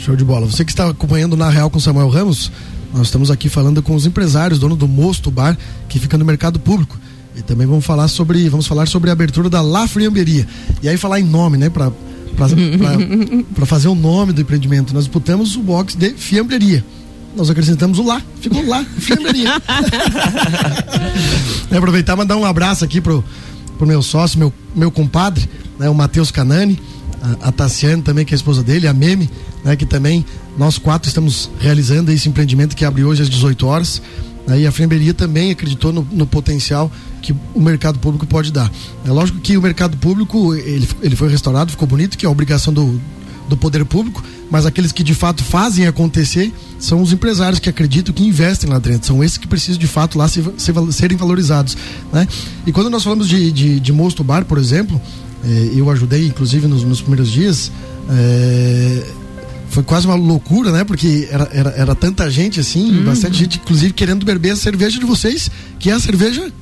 Show 0.00 0.16
de 0.16 0.24
bola. 0.24 0.46
Você 0.46 0.64
que 0.64 0.72
está 0.72 0.88
acompanhando 0.88 1.36
na 1.36 1.50
Real 1.50 1.68
com 1.68 1.78
Samuel 1.78 2.08
Ramos, 2.08 2.50
nós 2.94 3.08
estamos 3.08 3.30
aqui 3.30 3.50
falando 3.50 3.82
com 3.82 3.94
os 3.94 4.06
empresários, 4.06 4.58
dono 4.58 4.74
do 4.74 4.88
Mosto 4.88 5.30
Bar, 5.30 5.58
que 5.90 5.98
fica 5.98 6.16
no 6.16 6.24
mercado 6.24 6.58
público. 6.58 6.98
E 7.36 7.42
também 7.42 7.66
vamos 7.66 7.84
falar 7.84 8.08
sobre, 8.08 8.48
vamos 8.48 8.66
falar 8.66 8.88
sobre 8.88 9.10
a 9.10 9.12
abertura 9.12 9.50
da 9.50 9.60
La 9.60 9.86
Friamberia. 9.86 10.48
E 10.82 10.88
aí 10.88 10.96
falar 10.96 11.20
em 11.20 11.24
nome, 11.24 11.58
né, 11.58 11.68
para 11.68 11.92
para 12.34 13.66
fazer 13.66 13.88
o 13.88 13.94
nome 13.94 14.32
do 14.32 14.40
empreendimento. 14.40 14.94
Nós 14.94 15.04
disputamos 15.04 15.54
o 15.56 15.60
box 15.60 15.94
de 15.94 16.14
fiambreria. 16.14 16.82
Nós 17.36 17.50
acrescentamos 17.50 17.98
o 17.98 18.02
lá, 18.02 18.22
ficou 18.40 18.66
lá, 18.66 18.82
fiambreria. 18.82 19.50
é, 21.70 21.76
aproveitar 21.76 22.14
e 22.14 22.16
mandar 22.16 22.36
um 22.36 22.46
abraço 22.46 22.84
aqui 22.84 23.02
pro, 23.02 23.22
pro 23.76 23.86
meu 23.86 24.02
sócio, 24.02 24.38
meu, 24.38 24.50
meu 24.74 24.90
compadre, 24.90 25.46
né, 25.78 25.90
o 25.90 25.94
Matheus 25.94 26.30
Canani, 26.30 26.80
a, 27.40 27.52
Tassiane 27.52 28.02
também, 28.02 28.24
que 28.24 28.32
é 28.32 28.36
a 28.36 28.36
esposa 28.36 28.62
dele, 28.62 28.86
a 28.86 28.92
Meme, 28.92 29.28
né, 29.64 29.76
que 29.76 29.86
também 29.86 30.24
nós 30.56 30.78
quatro 30.78 31.08
estamos 31.08 31.50
realizando 31.58 32.10
esse 32.10 32.28
empreendimento 32.28 32.74
que 32.74 32.84
abre 32.84 33.04
hoje 33.04 33.22
às 33.22 33.28
18 33.28 33.66
horas. 33.66 34.02
Né, 34.46 34.60
e 34.60 34.66
a 34.66 34.72
Fremberia 34.72 35.12
também 35.12 35.50
acreditou 35.50 35.92
no, 35.92 36.06
no, 36.10 36.26
potencial 36.26 36.90
que 37.20 37.34
o 37.54 37.60
mercado 37.60 37.98
público 37.98 38.26
pode 38.26 38.50
dar. 38.50 38.70
É 39.04 39.10
lógico 39.10 39.38
que 39.38 39.56
o 39.56 39.62
mercado 39.62 39.96
público 39.98 40.54
ele, 40.54 40.88
ele 41.02 41.16
foi 41.16 41.28
restaurado, 41.28 41.70
ficou 41.70 41.86
bonito, 41.86 42.16
que 42.16 42.24
é 42.24 42.28
a 42.28 42.32
obrigação 42.32 42.72
do, 42.72 42.98
do 43.48 43.56
poder 43.56 43.84
público, 43.84 44.22
mas 44.50 44.64
aqueles 44.64 44.92
que 44.92 45.02
de 45.02 45.14
fato 45.14 45.44
fazem 45.44 45.86
acontecer 45.86 46.52
são 46.78 47.02
os 47.02 47.12
empresários 47.12 47.58
que 47.58 47.68
acreditam, 47.68 48.14
que 48.14 48.24
investem 48.24 48.70
lá 48.70 48.78
dentro. 48.78 49.06
São 49.06 49.22
esses 49.22 49.36
que 49.36 49.46
precisam 49.46 49.78
de 49.78 49.86
fato 49.86 50.16
lá 50.16 50.26
ser, 50.26 50.42
ser, 50.56 50.74
serem 50.92 51.16
valorizados. 51.16 51.76
Né? 52.12 52.26
E 52.66 52.72
quando 52.72 52.88
nós 52.88 53.02
falamos 53.02 53.28
de, 53.28 53.52
de, 53.52 53.78
de 53.78 53.92
Mosto 53.92 54.24
Bar, 54.24 54.44
por 54.46 54.56
exemplo, 54.56 55.00
eh, 55.44 55.70
eu 55.74 55.90
ajudei, 55.90 56.26
inclusive, 56.26 56.66
nos, 56.66 56.82
nos 56.84 57.00
primeiros 57.00 57.30
dias. 57.30 57.70
Eh, 58.08 59.04
foi 59.70 59.82
quase 59.84 60.06
uma 60.06 60.16
loucura, 60.16 60.72
né? 60.72 60.84
Porque 60.84 61.28
era, 61.30 61.48
era, 61.52 61.70
era 61.70 61.94
tanta 61.94 62.28
gente 62.30 62.58
assim, 62.58 62.90
uhum. 62.90 63.04
bastante 63.04 63.38
gente, 63.38 63.58
inclusive, 63.58 63.92
querendo 63.92 64.26
beber 64.26 64.50
a 64.50 64.56
cerveja 64.56 64.98
de 64.98 65.06
vocês, 65.06 65.50
que 65.78 65.90
é 65.90 65.92
a 65.92 66.00
cerveja. 66.00 66.52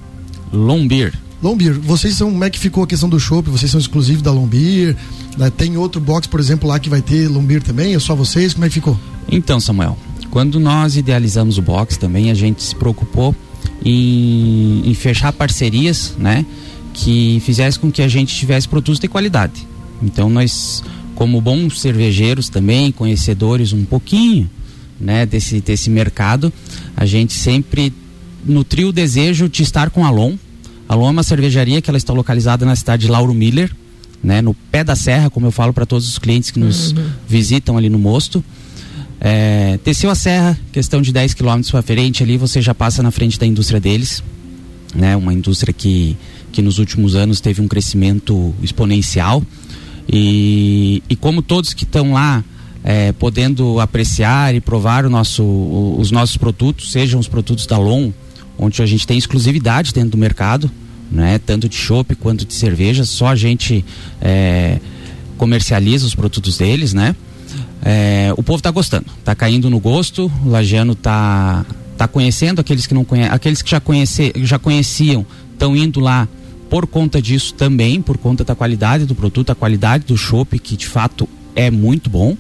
Lombir. 0.53 1.15
Lombir, 1.43 1.79
vocês 1.81 2.15
são, 2.15 2.31
como 2.31 2.45
é 2.45 2.51
que 2.51 2.59
ficou 2.59 2.83
a 2.83 2.87
questão 2.87 3.09
do 3.09 3.19
chopp? 3.19 3.49
Vocês 3.49 3.71
são 3.71 3.81
exclusivos 3.81 4.23
da 4.23 4.33
Lombir? 4.33 4.97
Né? 5.37 5.51
Tem 5.51 5.77
outro 5.77 6.01
box, 6.01 6.27
por 6.27 6.41
exemplo, 6.41 6.69
lá 6.69 6.79
que 6.79 6.91
vai 6.91 7.01
ter 7.01 7.29
Lombir 7.29 7.63
também? 7.63 7.95
É 7.95 7.99
só 7.99 8.15
vocês? 8.15 8.53
Como 8.53 8.67
é 8.67 8.69
que 8.69 8.75
ficou? 8.75 8.99
Então, 9.31 9.61
Samuel, 9.61 9.97
quando 10.31 10.61
nós 10.61 10.97
idealizamos 10.97 11.57
o 11.57 11.63
box 11.63 11.97
também, 11.97 12.31
a 12.31 12.35
gente 12.35 12.63
se 12.63 12.75
preocupou 12.75 13.35
em, 13.85 14.83
em 14.85 14.95
fechar 14.95 15.33
parcerias, 15.33 16.15
né? 16.19 16.45
Que 17.01 17.41
fizesse 17.45 17.79
com 17.79 17.91
que 17.91 18.03
a 18.03 18.09
gente 18.09 18.35
tivesse 18.35 18.69
produtos 18.69 18.99
de 18.99 19.09
qualidade. 19.09 19.67
Então, 20.03 20.29
nós 20.29 20.83
como 21.15 21.41
bons 21.41 21.81
cervejeiros 21.81 22.49
também, 22.49 22.93
conhecedores 22.93 23.73
um 23.73 23.85
pouquinho, 23.85 24.49
né, 25.01 25.27
desse 25.27 25.61
desse 25.61 25.91
mercado, 25.91 26.53
a 26.97 27.05
gente 27.05 27.33
sempre 27.33 27.93
nutriu 28.45 28.89
o 28.89 28.93
desejo 28.93 29.49
de 29.49 29.63
estar 29.63 29.91
com 29.91 30.05
a 30.05 30.09
Alon. 30.09 30.37
A 30.89 30.95
Alon 30.95 31.09
é 31.09 31.11
uma 31.11 31.23
cervejaria 31.25 31.83
que 31.83 31.91
ela 31.91 31.97
está 31.97 32.13
localizada 32.13 32.65
na 32.65 32.77
cidade 32.77 33.07
de 33.07 33.11
Lauro 33.11 33.35
Miller, 33.35 33.75
né, 34.23 34.41
no 34.41 34.55
pé 34.55 34.85
da 34.85 34.95
serra, 34.95 35.29
como 35.29 35.47
eu 35.47 35.51
falo 35.51 35.73
para 35.73 35.85
todos 35.85 36.09
os 36.09 36.19
clientes 36.19 36.51
que 36.51 36.59
nos 36.59 36.93
uhum. 36.93 37.05
visitam 37.29 37.77
ali 37.77 37.89
no 37.89 37.99
Mosto. 37.99 38.45
É, 39.21 39.79
desceu 39.85 40.11
a 40.11 40.15
serra, 40.15 40.59
questão 40.73 41.03
de 41.03 41.13
10 41.13 41.35
quilômetros 41.35 41.71
para 41.71 41.83
frente 41.83 42.23
ali, 42.23 42.37
você 42.37 42.63
já 42.63 42.75
passa 42.75 43.03
na 43.03 43.11
frente 43.11 43.39
da 43.39 43.47
indústria 43.47 43.81
deles, 43.81 44.23
né? 44.95 45.17
Uma 45.17 45.35
indústria 45.35 45.73
que, 45.73 46.17
que 46.59 46.63
nos 46.63 46.81
últimos 46.81 47.15
anos 47.15 47.41
teve 47.41 47.63
um 47.63 47.69
crescimento 47.69 48.53
exponencial 48.61 49.45
e, 50.13 51.01
e 51.09 51.15
como 51.15 51.41
todos 51.41 51.73
que 51.73 51.85
estão 51.85 52.15
lá 52.15 52.43
é, 52.83 53.13
podendo 53.13 53.79
apreciar 53.79 54.57
e 54.57 54.61
provar 54.61 55.09
nosso, 55.09 55.45
os 55.97 56.11
nossos 56.11 56.37
produtos, 56.37 56.91
sejam 56.91 57.21
os 57.21 57.29
produtos 57.29 57.65
da 57.65 57.79
Long, 57.79 58.13
onde 58.59 58.83
a 58.83 58.87
gente 58.87 59.07
tem 59.07 59.17
exclusividade 59.17 59.93
dentro 59.93 60.11
do 60.11 60.19
mercado, 60.19 60.69
né? 61.13 61.39
Tanto 61.39 61.69
de 61.69 61.77
chopp 61.77 62.13
quanto 62.17 62.45
de 62.45 62.55
cerveja, 62.55 63.05
só 63.05 63.29
a 63.29 63.37
gente 63.37 63.85
é, 64.21 64.81
comercializa 65.37 66.07
os 66.07 66.15
produtos 66.17 66.59
deles, 66.59 66.93
né? 66.93 67.15
É, 67.85 68.33
o 68.37 68.43
povo 68.43 68.59
está 68.59 68.73
gostando, 68.73 69.07
está 69.17 69.33
caindo 69.33 69.71
no 69.71 69.79
gosto, 69.79 70.29
o 70.45 70.49
Lagiano 70.49 70.95
está 70.95 71.65
tá 71.97 72.09
conhecendo 72.09 72.61
aqueles 72.61 72.85
que 72.85 72.95
não 72.95 73.05
conhecem, 73.05 73.33
aqueles 73.33 73.63
que 73.63 73.71
já, 73.71 73.79
conhece, 73.79 74.33
já 74.39 74.59
conheciam, 74.59 75.25
estão 75.53 75.77
indo 75.77 76.01
lá 76.01 76.27
por 76.69 76.87
conta 76.87 77.21
disso 77.21 77.55
também, 77.55 78.01
por 78.01 78.19
conta 78.19 78.45
da 78.45 78.55
qualidade 78.55 79.07
do 79.07 79.15
produto, 79.15 79.51
a 79.51 79.55
qualidade 79.55 80.05
do 80.05 80.17
chopp, 80.17 80.59
que 80.59 80.77
de 80.77 80.87
fato 80.87 81.29
é 81.55 81.71
muito 81.71 82.11
bom, 82.11 82.37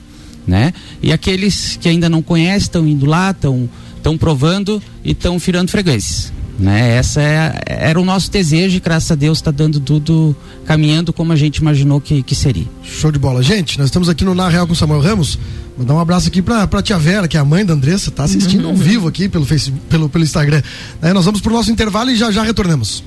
né? 0.47 0.73
E 1.02 1.12
aqueles 1.12 1.78
que 1.80 1.88
ainda 1.88 2.08
não 2.08 2.23
conhecem, 2.23 2.58
estão 2.58 2.87
indo 2.87 3.06
lá, 3.06 3.30
estão 3.30 4.18
provando 4.18 4.82
e 5.04 5.12
estão 5.12 5.38
virando 5.38 5.70
fregueses. 5.70 6.32
Né? 6.58 6.97
Essa 6.97 7.23
é, 7.23 7.62
era 7.66 8.00
o 8.00 8.04
nosso 8.04 8.30
desejo 8.30 8.76
e 8.76 8.80
graças 8.80 9.11
a 9.12 9.14
Deus 9.14 9.38
está 9.38 9.52
dando 9.52 9.78
tudo 9.78 10.35
caminhando 10.66 11.12
como 11.12 11.32
a 11.32 11.37
gente 11.37 11.58
imaginou 11.58 12.00
que, 12.00 12.23
que 12.23 12.35
seria. 12.35 12.66
Show 12.82 13.12
de 13.12 13.18
bola. 13.18 13.42
Gente, 13.42 13.78
nós 13.78 13.87
estamos 13.87 14.08
aqui 14.08 14.25
no 14.25 14.35
Na 14.35 14.49
Real 14.49 14.66
com 14.66 14.75
Samuel 14.75 15.00
Ramos. 15.00 15.38
Vou 15.76 15.87
dar 15.87 15.94
um 15.94 16.00
abraço 16.00 16.26
aqui 16.26 16.42
pra, 16.42 16.66
pra 16.66 16.82
tia 16.82 16.99
Vera, 16.99 17.28
que 17.28 17.37
é 17.37 17.40
a 17.40 17.44
mãe 17.44 17.64
da 17.64 17.75
Andressa, 17.75 18.11
tá 18.11 18.25
assistindo 18.25 18.66
ao 18.66 18.75
vivo 18.76 19.06
aqui 19.06 19.28
pelo, 19.28 19.47
Facebook, 19.47 19.87
pelo, 19.88 20.08
pelo 20.08 20.25
Instagram. 20.25 20.61
Aí 21.00 21.12
nós 21.12 21.25
vamos 21.25 21.40
pro 21.40 21.52
nosso 21.52 21.70
intervalo 21.70 22.11
e 22.11 22.16
já 22.16 22.32
já 22.32 22.42
retornamos. 22.42 23.04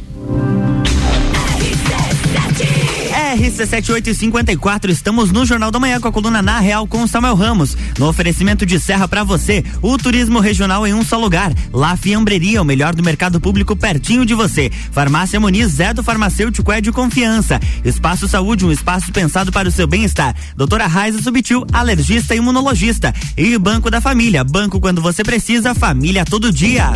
RC7854, 3.35 4.89
estamos 4.89 5.31
no 5.31 5.45
Jornal 5.45 5.71
da 5.71 5.79
Manhã 5.79 5.99
com 6.01 6.07
a 6.07 6.11
coluna 6.11 6.41
Na 6.41 6.59
Real 6.59 6.85
com 6.85 7.07
Samuel 7.07 7.35
Ramos. 7.35 7.77
No 7.97 8.07
oferecimento 8.07 8.65
de 8.65 8.79
Serra 8.79 9.07
para 9.07 9.23
você, 9.23 9.63
o 9.81 9.97
turismo 9.97 10.39
regional 10.39 10.85
em 10.85 10.93
um 10.93 11.03
só 11.03 11.17
lugar. 11.17 11.53
La 11.71 11.95
Fiambreria, 11.95 12.61
o 12.61 12.65
melhor 12.65 12.93
do 12.93 13.01
mercado 13.01 13.39
público 13.39 13.75
pertinho 13.75 14.25
de 14.25 14.33
você. 14.33 14.69
Farmácia 14.91 15.39
Muniz, 15.39 15.79
é 15.79 15.93
do 15.93 16.03
farmacêutico 16.03 16.71
é 16.71 16.81
de 16.81 16.91
confiança. 16.91 17.59
Espaço 17.85 18.27
Saúde, 18.27 18.65
um 18.65 18.71
espaço 18.71 19.11
pensado 19.13 19.51
para 19.51 19.69
o 19.69 19.71
seu 19.71 19.87
bem-estar. 19.87 20.35
Doutora 20.57 20.85
Raiza 20.85 21.21
Subtil, 21.21 21.65
alergista 21.71 22.35
e 22.35 22.37
imunologista. 22.37 23.13
E 23.37 23.57
Banco 23.57 23.89
da 23.89 24.01
Família, 24.01 24.43
banco 24.43 24.79
quando 24.79 25.01
você 25.01 25.23
precisa, 25.23 25.73
família 25.73 26.25
todo 26.25 26.51
dia. 26.51 26.91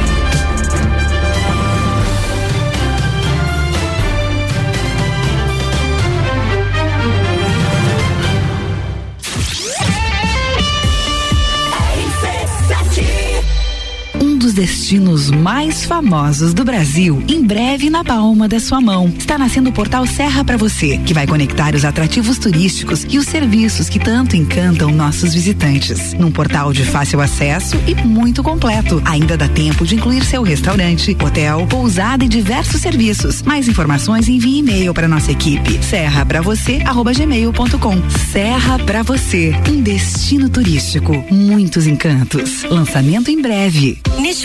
Destinos 14.55 15.29
mais 15.29 15.83
famosos 15.83 16.53
do 16.53 16.63
Brasil, 16.63 17.21
em 17.27 17.43
breve 17.43 17.89
na 17.89 18.05
palma 18.05 18.47
da 18.47 18.57
sua 18.57 18.79
mão. 18.79 19.13
Está 19.17 19.37
nascendo 19.37 19.69
o 19.69 19.73
portal 19.73 20.07
Serra 20.07 20.45
para 20.45 20.55
você, 20.55 20.97
que 20.99 21.13
vai 21.13 21.27
conectar 21.27 21.75
os 21.75 21.83
atrativos 21.83 22.37
turísticos 22.37 23.05
e 23.09 23.17
os 23.17 23.27
serviços 23.27 23.89
que 23.89 23.99
tanto 23.99 24.37
encantam 24.37 24.91
nossos 24.91 25.33
visitantes. 25.33 26.13
Num 26.13 26.31
portal 26.31 26.71
de 26.71 26.85
fácil 26.85 27.19
acesso 27.19 27.75
e 27.85 27.93
muito 28.07 28.41
completo. 28.41 29.01
Ainda 29.03 29.35
dá 29.35 29.49
tempo 29.49 29.85
de 29.85 29.95
incluir 29.95 30.23
seu 30.23 30.41
restaurante, 30.41 31.15
hotel, 31.21 31.67
pousada 31.67 32.23
e 32.23 32.29
diversos 32.29 32.79
serviços. 32.79 33.41
Mais 33.41 33.67
informações 33.67 34.29
envie 34.29 34.59
e-mail 34.59 34.93
para 34.93 35.07
nossa 35.07 35.33
equipe. 35.33 35.83
Serra 35.83 36.25
para 36.25 36.41
você 36.41 36.79
gmail.com. 36.79 38.09
Serra 38.31 38.79
para 38.79 39.03
você, 39.03 39.53
um 39.69 39.81
destino 39.81 40.47
turístico, 40.47 41.13
muitos 41.29 41.87
encantos. 41.87 42.63
Lançamento 42.63 43.29
em 43.29 43.41
breve. 43.41 43.99
Neste 44.19 44.44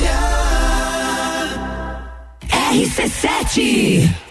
RC7 2.71 4.30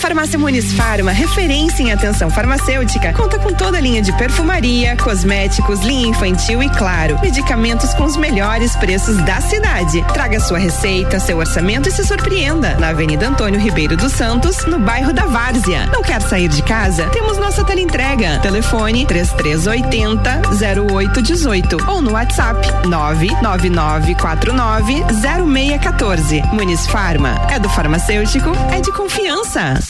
Farmácia 0.00 0.38
Muniz 0.38 0.72
Farma, 0.72 1.12
referência 1.12 1.82
em 1.82 1.92
atenção 1.92 2.30
farmacêutica, 2.30 3.12
conta 3.12 3.38
com 3.38 3.52
toda 3.52 3.76
a 3.76 3.80
linha 3.80 4.00
de 4.00 4.16
perfumaria, 4.16 4.96
cosméticos, 4.96 5.80
linha 5.80 6.08
infantil 6.08 6.62
e, 6.62 6.70
claro, 6.70 7.20
medicamentos 7.20 7.92
com 7.92 8.04
os 8.04 8.16
melhores 8.16 8.74
preços 8.76 9.18
da 9.18 9.42
cidade. 9.42 10.02
Traga 10.14 10.40
sua 10.40 10.58
receita, 10.58 11.20
seu 11.20 11.36
orçamento 11.36 11.90
e 11.90 11.92
se 11.92 12.02
surpreenda. 12.02 12.78
Na 12.78 12.88
Avenida 12.88 13.28
Antônio 13.28 13.60
Ribeiro 13.60 13.94
dos 13.94 14.12
Santos, 14.12 14.64
no 14.64 14.78
bairro 14.78 15.12
da 15.12 15.26
Várzea. 15.26 15.84
Não 15.92 16.02
quer 16.02 16.22
sair 16.22 16.48
de 16.48 16.62
casa? 16.62 17.10
Temos 17.10 17.36
nossa 17.36 17.62
teleentrega. 17.62 18.38
Telefone 18.40 19.04
3380 19.04 20.40
0818 20.48 21.76
ou 21.86 22.00
no 22.00 22.12
WhatsApp 22.12 22.66
99949 22.86 25.04
0614. 25.44 26.42
Muniz 26.52 26.86
Farma 26.86 27.38
é 27.50 27.58
do 27.58 27.68
farmacêutico, 27.68 28.50
é 28.72 28.80
de 28.80 28.90
confiança. 28.92 29.89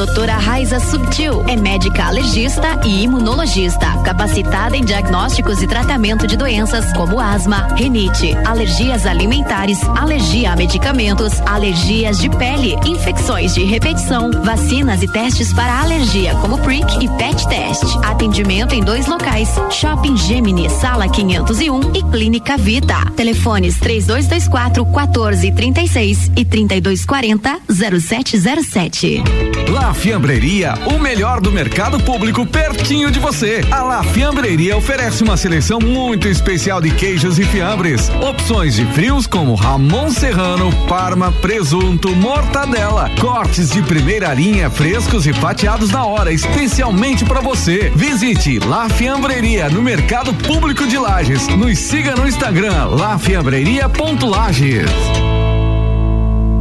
Doutora 0.00 0.38
Raiza 0.38 0.80
Subtil 0.80 1.44
é 1.46 1.56
médica 1.56 2.04
alergista 2.04 2.80
e 2.86 3.02
imunologista, 3.02 3.98
capacitada 4.02 4.74
em 4.74 4.82
diagnósticos 4.82 5.60
e 5.60 5.66
tratamento 5.66 6.26
de 6.26 6.38
doenças 6.38 6.90
como 6.94 7.20
asma, 7.20 7.68
rinite, 7.74 8.34
alergias 8.46 9.04
alimentares, 9.04 9.78
alergia 9.84 10.52
a 10.52 10.56
medicamentos, 10.56 11.38
alergias 11.42 12.18
de 12.18 12.30
pele, 12.30 12.76
infecções 12.86 13.52
de 13.52 13.62
repetição, 13.64 14.30
vacinas 14.42 15.02
e 15.02 15.06
testes 15.06 15.52
para 15.52 15.82
alergia 15.82 16.34
como 16.36 16.56
PRIC 16.56 17.04
e 17.04 17.06
PET 17.06 17.46
Test. 17.46 17.84
Atendimento 18.02 18.74
em 18.74 18.82
dois 18.82 19.06
locais: 19.06 19.50
Shopping 19.70 20.16
Gemini, 20.16 20.70
Sala 20.70 21.10
501 21.10 21.92
e 21.94 22.02
Clínica 22.04 22.56
Vita. 22.56 23.04
Telefones 23.14 23.78
3224 23.78 24.82
1436 24.82 26.30
e 26.34 26.44
3240 26.46 27.60
0707. 27.68 29.22
Lá 29.68 29.89
La 29.90 29.94
Fiambreria, 29.94 30.74
o 30.86 31.00
melhor 31.00 31.40
do 31.40 31.50
mercado 31.50 31.98
público 31.98 32.46
pertinho 32.46 33.10
de 33.10 33.18
você. 33.18 33.60
A 33.72 33.82
La 33.82 34.04
Fiambreria 34.04 34.76
oferece 34.76 35.24
uma 35.24 35.36
seleção 35.36 35.80
muito 35.80 36.28
especial 36.28 36.80
de 36.80 36.92
queijos 36.92 37.40
e 37.40 37.44
fiambres. 37.44 38.08
Opções 38.20 38.76
de 38.76 38.86
frios 38.92 39.26
como 39.26 39.56
Ramon 39.56 40.08
Serrano, 40.10 40.70
Parma, 40.86 41.32
presunto, 41.32 42.14
mortadela, 42.14 43.10
cortes 43.20 43.70
de 43.70 43.82
primeira 43.82 44.32
linha 44.32 44.70
frescos 44.70 45.26
e 45.26 45.32
fatiados 45.32 45.90
na 45.90 46.06
hora, 46.06 46.32
especialmente 46.32 47.24
para 47.24 47.40
você. 47.40 47.90
Visite 47.96 48.60
La 48.60 48.88
Fiambreria 48.88 49.68
no 49.68 49.82
Mercado 49.82 50.32
Público 50.32 50.86
de 50.86 50.98
Lages. 50.98 51.48
Nos 51.48 51.76
siga 51.76 52.14
no 52.14 52.28
Instagram 52.28 52.90
lafiambreria.lages. 52.90 54.88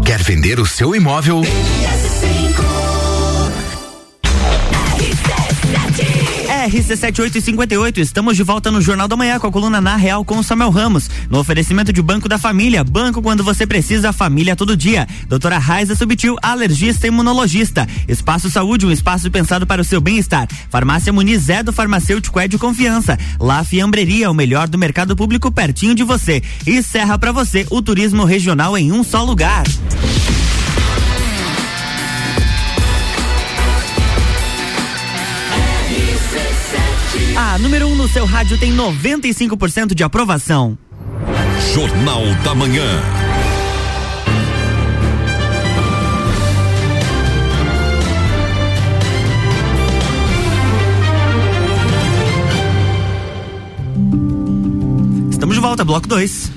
Quer 0.03 0.24
vender 0.24 0.59
o 0.59 0.65
seu 0.65 0.95
imóvel? 0.95 1.43
RC7858, 6.70 7.98
estamos 7.98 8.38
de 8.38 8.44
volta 8.44 8.70
no 8.70 8.80
Jornal 8.80 9.08
da 9.08 9.16
Manhã 9.16 9.40
com 9.40 9.48
a 9.48 9.52
coluna 9.52 9.82
Na 9.82 9.96
Real 9.96 10.24
com 10.24 10.38
o 10.38 10.44
Samuel 10.44 10.70
Ramos. 10.70 11.10
No 11.28 11.40
oferecimento 11.40 11.92
de 11.92 12.00
Banco 12.00 12.30
da 12.30 12.38
Família, 12.38 12.84
banco 12.84 13.24
quando 13.24 13.44
você 13.44 13.66
precisa, 13.66 14.14
família 14.14 14.56
todo 14.56 14.78
dia. 14.78 15.08
Doutora 15.28 15.58
Raiza 15.58 15.96
Subtil, 15.96 16.36
alergista 16.44 17.08
e 17.08 17.10
imunologista. 17.10 17.88
Espaço 18.08 18.52
Saúde, 18.52 18.86
um 18.86 18.92
espaço 18.92 19.32
pensado 19.32 19.66
para 19.66 19.82
o 19.82 19.86
seu 19.86 20.00
bem-estar. 20.00 20.48
Farmácia 20.70 21.12
Muniz 21.12 21.50
é 21.50 21.64
do 21.64 21.74
farmacêutico 21.74 22.40
é 22.40 22.48
de 22.48 22.60
confiança. 22.60 23.18
La 23.40 23.64
Fiambreria, 23.64 24.30
o 24.30 24.34
melhor 24.34 24.68
do 24.68 24.78
mercado 24.78 25.16
público 25.16 25.52
pertinho 25.52 25.96
de 25.96 26.04
você. 26.04 26.44
E 26.68 26.84
Serra 26.84 27.18
para 27.18 27.32
você, 27.32 27.66
o 27.72 27.82
turismo 27.82 28.26
regional 28.26 28.78
em 28.78 28.92
um 28.92 29.04
só 29.04 29.24
lugar. 29.24 29.64
A 37.41 37.58
número 37.58 37.88
1 37.88 37.91
um 37.93 37.96
no 37.96 38.05
seu 38.10 38.25
rádio 38.25 38.58
tem 38.58 38.75
95% 38.75 39.96
de 39.96 40.03
aprovação. 40.03 40.77
Jornal 41.74 42.22
da 42.43 42.53
Manhã. 42.53 42.84
Estamos 55.31 55.55
de 55.55 55.62
volta, 55.62 55.86
bloco 55.86 56.10
2. 56.10 56.51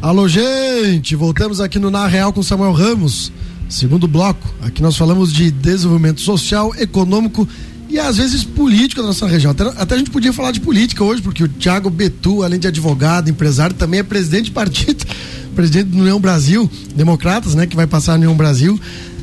Alô, 0.00 0.26
gente! 0.26 1.14
Voltamos 1.14 1.60
aqui 1.60 1.78
no 1.78 1.90
Na 1.90 2.06
Real 2.06 2.32
com 2.32 2.42
Samuel 2.42 2.72
Ramos. 2.72 3.30
Segundo 3.68 4.08
bloco, 4.08 4.48
aqui 4.62 4.80
nós 4.80 4.96
falamos 4.96 5.30
de 5.30 5.50
desenvolvimento 5.50 6.22
social, 6.22 6.74
econômico 6.78 7.46
e 7.46 7.71
às 7.98 8.16
vezes 8.16 8.44
político 8.44 9.00
da 9.00 9.08
nossa 9.08 9.26
região. 9.26 9.50
Até, 9.50 9.64
até, 9.64 9.94
a 9.94 9.98
gente 9.98 10.10
podia 10.10 10.32
falar 10.32 10.50
de 10.50 10.60
política 10.60 11.04
hoje, 11.04 11.20
porque 11.20 11.44
o 11.44 11.48
Tiago 11.48 11.90
Betu, 11.90 12.42
além 12.42 12.58
de 12.58 12.66
advogado, 12.66 13.28
empresário, 13.28 13.74
também 13.74 14.00
é 14.00 14.02
presidente 14.02 14.46
de 14.46 14.50
partido, 14.50 15.04
presidente 15.54 15.90
do 15.90 15.98
União 15.98 16.20
Brasil, 16.20 16.70
Democratas, 16.94 17.54
né, 17.54 17.66
que 17.66 17.76
vai 17.76 17.86
passar 17.86 18.12
a 18.12 18.16
União 18.16 18.34
Brasil. 18.34 18.80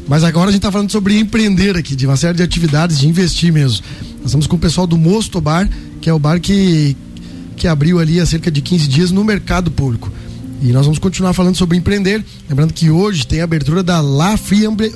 Mas 0.07 0.23
agora 0.23 0.49
a 0.49 0.51
gente 0.51 0.59
está 0.59 0.71
falando 0.71 0.91
sobre 0.91 1.19
empreender 1.19 1.77
aqui, 1.77 1.95
de 1.95 2.05
uma 2.05 2.17
série 2.17 2.35
de 2.35 2.43
atividades, 2.43 2.99
de 2.99 3.07
investir 3.07 3.53
mesmo. 3.53 3.83
Nós 4.17 4.25
estamos 4.25 4.47
com 4.47 4.55
o 4.55 4.59
pessoal 4.59 4.87
do 4.87 4.97
Mosto 4.97 5.39
Bar, 5.39 5.69
que 6.01 6.09
é 6.09 6.13
o 6.13 6.17
bar 6.17 6.39
que, 6.39 6.97
que 7.55 7.67
abriu 7.67 7.99
ali 7.99 8.19
há 8.19 8.25
cerca 8.25 8.49
de 8.49 8.61
15 8.61 8.87
dias 8.87 9.11
no 9.11 9.23
mercado 9.23 9.69
público. 9.69 10.11
E 10.61 10.71
nós 10.71 10.85
vamos 10.85 10.99
continuar 10.99 11.33
falando 11.33 11.55
sobre 11.55 11.77
empreender. 11.77 12.23
Lembrando 12.49 12.73
que 12.73 12.89
hoje 12.89 13.25
tem 13.25 13.39
a 13.41 13.43
abertura 13.43 13.81
da 13.81 14.01
La, 14.01 14.37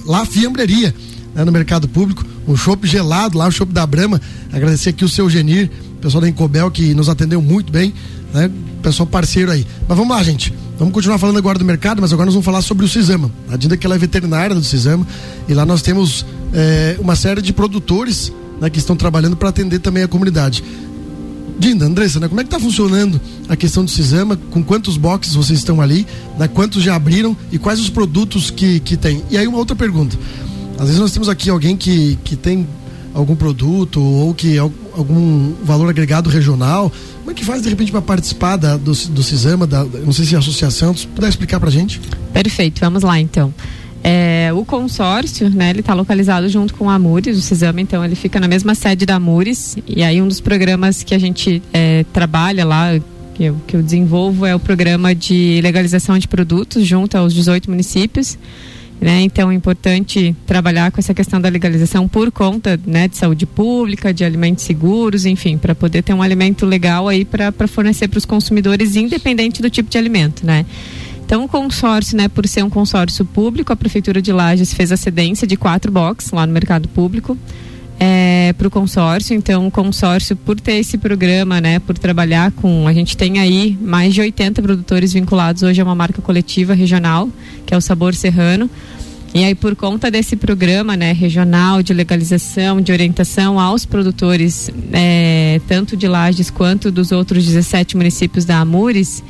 La 0.06 0.26
Fiambreria 0.26 0.94
né, 1.34 1.46
no 1.46 1.52
mercado 1.52 1.88
público, 1.88 2.26
um 2.48 2.56
chopp 2.56 2.88
gelado 2.88 3.38
lá, 3.38 3.48
o 3.48 3.52
chopp 3.52 3.72
da 3.72 3.86
Brama. 3.86 4.22
Agradecer 4.52 4.90
aqui 4.90 5.06
o 5.06 5.10
seu 5.10 5.30
Genir, 5.30 5.70
pessoal 6.02 6.22
da 6.22 6.30
Encobel 6.30 6.70
que 6.70 6.94
nos 6.94 7.10
atendeu 7.10 7.42
muito 7.42 7.72
bem, 7.72 7.94
né? 8.34 8.50
Pessoal 8.82 9.08
parceiro 9.08 9.52
aí. 9.52 9.66
Mas 9.88 9.98
vamos 9.98 10.16
lá, 10.16 10.22
gente. 10.24 10.54
Vamos 10.78 10.94
continuar 10.94 11.18
falando 11.18 11.38
agora 11.38 11.58
do 11.58 11.64
mercado, 11.64 12.02
mas 12.02 12.12
agora 12.12 12.26
nós 12.26 12.34
vamos 12.34 12.46
falar 12.46 12.62
sobre 12.62 12.84
o 12.84 12.88
Cisama. 12.90 13.32
A 13.50 13.56
Dinda 13.56 13.78
que 13.78 13.86
ela 13.86 13.96
é 13.96 13.98
veterinária 13.98 14.56
do 14.56 14.64
Cisama 14.64 15.06
e 15.48 15.54
lá 15.54 15.66
nós 15.66 15.82
temos 15.82 16.26
é, 16.52 16.98
uma 17.00 17.16
série 17.16 17.42
de 17.42 17.54
produtores 17.54 18.34
né, 18.60 18.70
que 18.70 18.80
estão 18.80 18.96
trabalhando 18.96 19.38
para 19.38 19.50
atender 19.50 19.80
também 19.80 20.04
a 20.04 20.08
comunidade. 20.08 20.64
Dinda, 21.60 21.86
Andressa, 21.86 22.20
né, 22.20 22.28
como 22.28 22.42
é 22.42 22.44
que 22.44 22.48
está 22.48 22.60
funcionando 22.60 23.22
a 23.48 23.56
questão 23.56 23.86
do 23.86 23.92
Cisama? 23.92 24.38
Com 24.50 24.64
quantos 24.64 24.98
boxes 24.98 25.36
vocês 25.36 25.60
estão 25.60 25.80
ali? 25.80 26.06
Né, 26.38 26.48
quantos 26.48 26.84
já 26.84 26.96
abriram 26.96 27.38
e 27.52 27.60
quais 27.60 27.80
os 27.80 27.90
produtos 27.90 28.50
que, 28.50 28.80
que 28.80 28.98
tem? 28.98 29.24
E 29.30 29.38
aí 29.38 29.48
uma 29.48 29.60
outra 29.60 29.76
pergunta. 29.76 30.18
Às 30.84 30.90
vezes 30.90 31.00
nós 31.00 31.14
temos 31.14 31.30
aqui 31.30 31.50
alguém 31.50 31.78
que, 31.78 32.20
que 32.26 32.36
tem 32.36 32.68
algum 33.14 33.38
produto 33.38 34.02
ou 34.02 34.34
que 34.34 34.58
algum 34.58 35.54
valor 35.64 35.90
agregado 35.90 36.30
regional. 36.30 36.92
Como 37.20 37.32
é 37.32 37.34
que 37.34 37.46
faz 37.46 37.62
de 37.62 37.70
repente 37.70 37.90
para 37.90 38.02
participar 38.02 38.58
da, 38.58 38.76
do, 38.76 38.92
do 38.92 39.24
CISAMA, 39.24 39.66
da, 39.66 39.86
não 39.86 40.12
sei 40.12 40.26
se 40.26 40.36
é 40.36 40.38
associação, 40.38 40.94
se 40.94 41.08
puder 41.08 41.30
explicar 41.30 41.58
para 41.58 41.70
gente? 41.70 42.02
Perfeito, 42.34 42.82
vamos 42.82 43.02
lá 43.02 43.18
então. 43.18 43.54
É, 44.04 44.52
o 44.54 44.66
consórcio, 44.66 45.50
né, 45.50 45.70
ele 45.70 45.80
está 45.80 45.94
localizado 45.94 46.50
junto 46.50 46.74
com 46.74 46.90
a 46.90 46.96
Amures, 46.96 47.38
o 47.38 47.42
CISAMA, 47.42 47.80
então 47.80 48.04
ele 48.04 48.16
fica 48.16 48.38
na 48.38 48.50
mesma 48.50 48.76
sede 48.76 49.06
da 49.06 49.16
Amures, 49.16 49.78
e 49.88 50.04
aí 50.04 50.22
um 50.22 50.28
dos 50.28 50.42
programas 50.42 51.02
que 51.02 51.16
a 51.16 51.20
gente 51.20 51.64
é, 51.72 52.04
trabalha 52.12 52.66
lá, 52.66 53.00
que 53.34 53.46
eu, 53.46 53.56
que 53.66 53.78
eu 53.78 53.82
desenvolvo, 53.82 54.46
é 54.46 54.54
o 54.54 54.60
programa 54.60 55.16
de 55.16 55.62
legalização 55.64 56.20
de 56.20 56.28
produtos 56.28 56.86
junto 56.86 57.18
aos 57.18 57.34
18 57.34 57.70
municípios. 57.70 58.38
Né? 59.04 59.24
Então 59.24 59.52
é 59.52 59.54
importante 59.54 60.34
trabalhar 60.48 60.90
com 60.90 60.98
essa 60.98 61.14
questão 61.14 61.42
da 61.42 61.50
legalização 61.50 62.08
por 62.08 62.32
conta 62.32 62.80
né, 62.86 63.06
de 63.10 63.18
saúde 63.18 63.46
pública, 63.46 64.14
de 64.14 64.24
alimentos 64.24 64.64
seguros, 64.64 65.26
enfim, 65.26 65.58
para 65.58 65.76
poder 65.76 66.04
ter 66.04 66.14
um 66.14 66.22
alimento 66.22 66.66
legal 66.66 67.10
aí 67.10 67.26
para 67.26 67.52
fornecer 67.68 68.08
para 68.08 68.18
os 68.18 68.24
consumidores, 68.24 68.96
independente 68.96 69.62
do 69.62 69.70
tipo 69.70 69.90
de 69.90 69.98
alimento, 69.98 70.46
né? 70.46 70.66
Então, 71.26 71.44
o 71.44 71.50
consórcio, 71.50 72.16
né, 72.16 72.30
por 72.30 72.48
ser 72.48 72.64
um 72.64 72.70
consórcio 72.70 73.26
público, 73.26 73.74
a 73.74 73.76
Prefeitura 73.76 74.22
de 74.22 74.32
Lages 74.32 74.74
fez 74.74 74.90
a 74.90 74.96
cedência 74.96 75.46
de 75.46 75.58
quatro 75.58 75.92
boxes 75.92 76.32
lá 76.32 76.48
no 76.48 76.54
mercado 76.54 76.88
público 76.88 77.38
é, 78.00 78.54
para 78.58 78.68
o 78.68 78.72
consórcio. 78.72 79.36
Então, 79.36 79.68
o 79.68 79.72
consórcio, 79.72 80.36
por 80.36 80.60
ter 80.60 80.74
esse 80.74 80.98
programa, 80.98 81.62
né, 81.62 81.80
por 81.80 81.98
trabalhar 81.98 82.52
com. 82.52 82.88
A 82.88 82.94
gente 82.94 83.16
tem 83.16 83.40
aí 83.40 83.78
mais 83.82 84.14
de 84.14 84.22
80 84.22 84.62
produtores 84.62 85.14
vinculados 85.14 85.64
hoje 85.64 85.80
a 85.80 85.84
uma 85.84 85.96
marca 85.96 86.22
coletiva 86.22 86.74
regional, 86.74 87.30
que 87.66 87.74
é 87.74 87.78
o 87.78 87.82
Sabor 87.82 88.14
Serrano. 88.14 88.70
E 89.34 89.44
aí, 89.44 89.56
por 89.56 89.76
conta 89.76 90.12
desse 90.12 90.36
programa 90.36 90.96
né, 90.96 91.12
regional 91.12 91.82
de 91.82 91.92
legalização, 91.92 92.80
de 92.80 92.92
orientação 92.92 93.60
aos 93.60 93.84
produtores, 93.84 94.70
é, 94.92 95.60
tanto 95.68 95.98
de 95.98 96.08
Lages 96.08 96.52
quanto 96.52 96.92
dos 96.92 97.12
outros 97.12 97.44
17 97.44 97.98
municípios 97.98 98.46
da 98.46 98.60
Amures, 98.60 99.24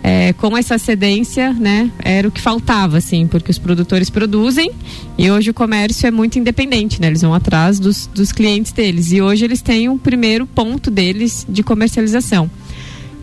é, 0.00 0.32
com 0.34 0.56
essa 0.56 0.78
cedência, 0.78 1.52
né, 1.52 1.90
era 1.98 2.26
o 2.26 2.30
que 2.30 2.40
faltava, 2.40 2.98
assim, 2.98 3.26
porque 3.26 3.50
os 3.50 3.58
produtores 3.58 4.10
produzem 4.10 4.70
e 5.18 5.30
hoje 5.30 5.50
o 5.50 5.54
comércio 5.54 6.06
é 6.06 6.10
muito 6.10 6.38
independente, 6.38 7.00
né, 7.00 7.08
eles 7.08 7.22
vão 7.22 7.34
atrás 7.34 7.78
dos, 7.78 8.06
dos 8.06 8.32
clientes 8.32 8.72
deles 8.72 9.12
e 9.12 9.20
hoje 9.20 9.44
eles 9.44 9.60
têm 9.60 9.88
um 9.88 9.98
primeiro 9.98 10.46
ponto 10.46 10.90
deles 10.90 11.46
de 11.48 11.62
comercialização. 11.62 12.50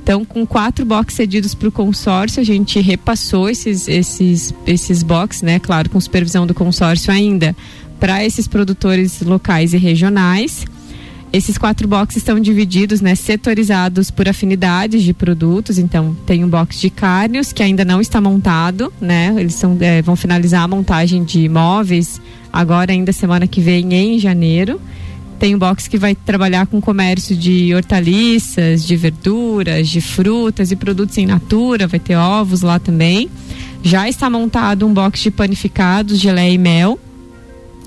Então, 0.09 0.25
com 0.25 0.43
quatro 0.43 0.83
boxes 0.87 1.17
cedidos 1.17 1.53
para 1.53 1.67
o 1.67 1.71
consórcio, 1.71 2.41
a 2.41 2.43
gente 2.43 2.79
repassou 2.79 3.47
esses, 3.47 3.87
esses, 3.87 4.51
esses 4.65 5.03
boxes, 5.03 5.43
né, 5.43 5.59
claro, 5.59 5.87
com 5.87 6.01
supervisão 6.01 6.47
do 6.47 6.53
consórcio 6.55 7.13
ainda, 7.13 7.55
para 7.99 8.25
esses 8.25 8.47
produtores 8.47 9.21
locais 9.21 9.71
e 9.71 9.77
regionais. 9.77 10.65
Esses 11.31 11.59
quatro 11.59 11.87
boxes 11.87 12.23
estão 12.23 12.39
divididos, 12.39 13.01
né, 13.01 13.13
setorizados 13.13 14.09
por 14.09 14.27
afinidades 14.27 15.03
de 15.03 15.13
produtos. 15.13 15.77
Então, 15.77 16.17
tem 16.25 16.43
um 16.43 16.49
box 16.49 16.81
de 16.81 16.89
carnes 16.89 17.53
que 17.53 17.61
ainda 17.61 17.85
não 17.85 18.01
está 18.01 18.19
montado, 18.19 18.91
né? 18.99 19.31
Eles 19.37 19.53
são, 19.53 19.77
é, 19.79 20.01
vão 20.01 20.15
finalizar 20.15 20.63
a 20.63 20.67
montagem 20.67 21.23
de 21.23 21.41
imóveis 21.41 22.19
agora, 22.51 22.91
ainda 22.91 23.13
semana 23.13 23.45
que 23.45 23.61
vem, 23.61 23.93
em 23.93 24.17
janeiro. 24.17 24.81
Tem 25.39 25.55
um 25.55 25.57
box 25.57 25.87
que 25.87 25.97
vai 25.97 26.13
trabalhar 26.13 26.67
com 26.67 26.81
comércio 26.81 27.35
de 27.35 27.73
hortaliças, 27.73 28.85
de 28.85 28.95
verduras, 28.95 29.87
de 29.87 30.01
frutas 30.01 30.71
e 30.71 30.75
produtos 30.75 31.17
em 31.17 31.25
natura. 31.25 31.87
Vai 31.87 31.99
ter 31.99 32.15
ovos 32.15 32.61
lá 32.61 32.77
também. 32.77 33.29
Já 33.81 34.09
está 34.09 34.29
montado 34.29 34.85
um 34.85 34.93
box 34.93 35.21
de 35.21 35.31
panificados, 35.31 36.19
geleia 36.19 36.51
e 36.51 36.57
mel 36.57 36.99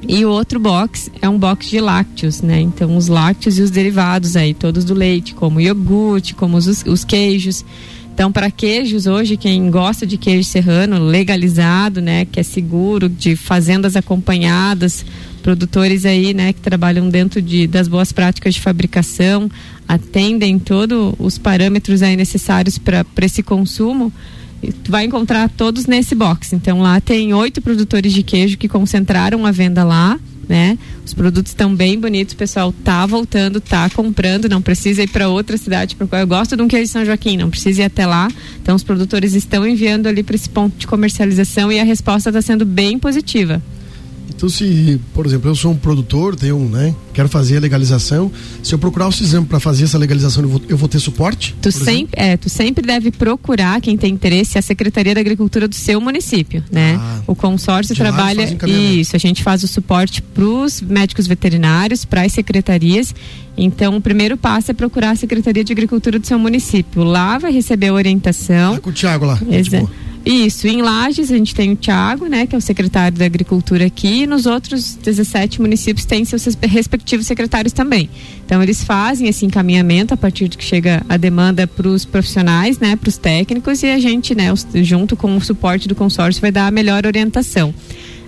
e 0.07 0.25
o 0.25 0.31
outro 0.31 0.59
box 0.59 1.11
é 1.21 1.29
um 1.29 1.39
box 1.39 1.69
de 1.69 1.81
lácteos, 1.81 2.43
né? 2.43 2.61
Então, 2.61 2.97
os 2.97 3.07
lácteos 3.07 3.59
e 3.59 3.63
os 3.63 3.71
derivados 3.71 4.37
aí, 4.37 4.53
todos 4.53 4.85
do 4.85 4.95
leite, 4.95 5.33
como 5.33 5.61
iogurte, 5.61 6.35
como 6.35 6.57
os, 6.57 6.85
os 6.85 7.05
queijos. 7.05 7.65
Então, 8.13 8.33
para 8.33 8.51
queijos, 8.51 9.07
hoje, 9.07 9.37
quem 9.37 9.71
gosta 9.71 10.05
de 10.05 10.17
queijo 10.17 10.49
serrano 10.49 10.99
legalizado, 10.99 12.01
né? 12.01 12.25
Que 12.25 12.41
é 12.41 12.43
seguro, 12.43 13.09
de 13.09 13.37
fazendas 13.37 13.95
acompanhadas, 13.95 15.07
produtores 15.43 16.05
aí, 16.07 16.33
né? 16.33 16.53
Que 16.53 16.61
trabalham 16.61 17.09
dentro 17.09 17.43
de, 17.43 17.67
das 17.67 17.89
boas 17.89 18.13
práticas 18.13 18.55
de 18.55 18.61
fabricação, 18.61 19.51
atendem 19.87 20.59
todos 20.59 21.15
os 21.19 21.37
parâmetros 21.37 22.03
aí 22.03 22.17
necessários 22.17 22.79
para 22.79 23.05
esse 23.21 23.43
consumo 23.43 24.13
vai 24.89 25.05
encontrar 25.05 25.49
todos 25.49 25.87
nesse 25.87 26.15
box. 26.15 26.55
Então 26.55 26.81
lá 26.81 27.01
tem 27.01 27.35
oito 27.35 27.61
produtores 27.61 28.13
de 28.13 28.23
queijo 28.23 28.57
que 28.57 28.69
concentraram 28.69 29.45
a 29.45 29.51
venda 29.51 29.83
lá, 29.83 30.19
né? 30.49 30.79
Os 31.05 31.13
produtos 31.15 31.53
estão 31.53 31.75
bem 31.75 31.99
bonitos, 31.99 32.35
o 32.35 32.37
pessoal 32.37 32.73
tá 32.85 33.05
voltando, 33.07 33.61
tá 33.61 33.89
comprando, 33.91 34.49
não 34.49 34.63
precisa 34.63 35.03
ir 35.03 35.09
para 35.09 35.29
outra 35.29 35.57
cidade. 35.57 35.97
Eu 35.99 36.27
gosto 36.27 36.57
de 36.57 36.63
um 36.63 36.69
queijo 36.69 36.87
de 36.87 36.91
São 36.91 37.05
Joaquim, 37.05 37.37
não 37.37 37.51
precisa 37.51 37.83
ir 37.83 37.85
até 37.85 38.07
lá. 38.07 38.29
Então 38.63 38.77
os 38.77 38.83
produtores 38.83 39.35
estão 39.35 39.67
enviando 39.67 40.07
ali 40.07 40.23
para 40.23 40.37
esse 40.37 40.49
ponto 40.49 40.77
de 40.77 40.87
comercialização 40.87 41.73
e 41.73 41.81
a 41.81 41.85
resposta 41.85 42.31
está 42.31 42.43
sendo 42.43 42.65
bem 42.65 42.99
positiva. 42.99 43.61
Então, 44.37 44.49
se, 44.49 45.01
por 45.15 45.27
exemplo, 45.27 45.51
eu 45.51 45.55
sou 45.55 45.73
um 45.73 45.77
produtor, 45.77 46.35
tenho, 46.37 46.59
né, 46.59 46.95
quero 47.13 47.29
fazer 47.29 47.59
a 47.59 47.61
legalização, 47.61 48.31
se 48.63 48.75
eu 48.75 48.79
procurar 48.79 49.09
o 49.09 49.13
CISAM 49.13 49.45
para 49.45 49.61
fazer 49.61 49.85
essa 49.85 49.99
legalização, 49.99 50.43
eu 50.43 50.49
vou, 50.49 50.63
eu 50.69 50.77
vou 50.77 50.89
ter 50.89 50.99
suporte? 50.99 51.55
Tu 51.61 51.71
sempre, 51.71 52.13
é, 52.15 52.37
tu 52.37 52.49
sempre 52.49 52.87
deve 52.87 53.11
procurar, 53.11 53.81
quem 53.81 53.97
tem 53.97 54.13
interesse, 54.13 54.59
a 54.59 54.63
Secretaria 54.63 55.15
da 55.15 55.21
Agricultura 55.21 55.69
do 55.69 55.75
seu 55.75 56.01
município, 56.01 56.63
né? 56.71 56.97
Ah, 56.99 57.21
o 57.27 57.35
consórcio 57.35 57.95
trabalha 57.95 58.57
isso, 58.67 59.15
a 59.15 59.19
gente 59.19 59.43
faz 59.43 59.63
o 59.63 59.69
suporte 59.69 60.23
para 60.23 60.45
os 60.45 60.81
médicos 60.81 61.27
veterinários, 61.27 62.05
para 62.05 62.23
as 62.23 62.33
secretarias. 62.33 63.15
Então, 63.57 63.97
o 63.97 64.01
primeiro 64.01 64.37
passo 64.37 64.71
é 64.71 64.75
procurar 64.75 65.11
a 65.11 65.17
Secretaria 65.17 65.63
de 65.63 65.73
Agricultura 65.73 66.19
do 66.19 66.27
seu 66.27 66.39
município. 66.39 67.05
Lá 67.05 67.39
vai 67.39 67.53
receber 67.53 67.89
a 67.89 67.93
orientação. 67.95 68.75
Tá 68.75 68.81
com 68.81 68.91
o 68.91 68.93
Tiago 68.93 69.27
lá. 69.27 69.39
Exato. 69.51 69.91
Isso, 70.25 70.69
em 70.69 70.83
Lages 70.83 71.33
a 71.33 71.37
gente 71.37 71.53
tem 71.53 71.73
o 71.73 71.77
Tiago, 71.77 72.27
né, 72.27 72.47
que 72.47 72.55
é 72.55 72.59
o 72.59 72.61
secretário 72.61 73.19
da 73.19 73.25
Agricultura 73.25 73.87
aqui, 73.87 74.23
e 74.23 74.27
nos 74.27 74.47
outros 74.47 74.95
17 74.95 75.61
municípios 75.61 76.07
tem 76.07 76.25
seus 76.25 76.47
respectivos 76.63 77.27
secretários 77.27 77.73
também. 77.73 78.09
Então 78.47 78.63
eles 78.63 78.85
fazem 78.85 79.27
esse 79.27 79.45
encaminhamento 79.45 80.15
a 80.15 80.17
partir 80.17 80.47
de 80.49 80.57
que 80.57 80.65
chega 80.65 81.05
a 81.09 81.17
demanda 81.17 81.67
para 81.67 81.89
os 81.89 82.05
profissionais, 82.05 82.79
né, 82.79 82.95
para 82.95 83.09
os 83.09 83.19
técnicos 83.19 83.83
e 83.83 83.87
a 83.87 83.99
gente, 83.99 84.33
né, 84.35 84.53
junto 84.77 85.17
com 85.17 85.37
o 85.37 85.41
suporte 85.41 85.89
do 85.89 85.95
consórcio 85.95 86.41
vai 86.41 86.53
dar 86.53 86.69
a 86.69 86.71
melhor 86.71 87.05
orientação 87.05 87.75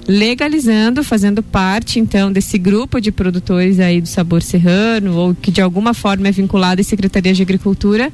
legalizando, 0.07 1.03
fazendo 1.03 1.43
parte 1.43 1.99
então 1.99 2.31
desse 2.31 2.59
grupo 2.59 3.01
de 3.01 3.11
produtores 3.11 3.81
aí 3.81 4.01
do 4.01 4.09
sabor 4.09 4.43
serrano 4.43 5.17
ou 5.17 5.35
que 5.35 5.51
de 5.51 5.63
alguma 5.63 5.95
forma 5.95 6.29
é 6.29 6.31
vinculado 6.31 6.81
à 6.81 6.85
Secretaria 6.85 7.33
de 7.33 7.43
Agricultura, 7.43 8.13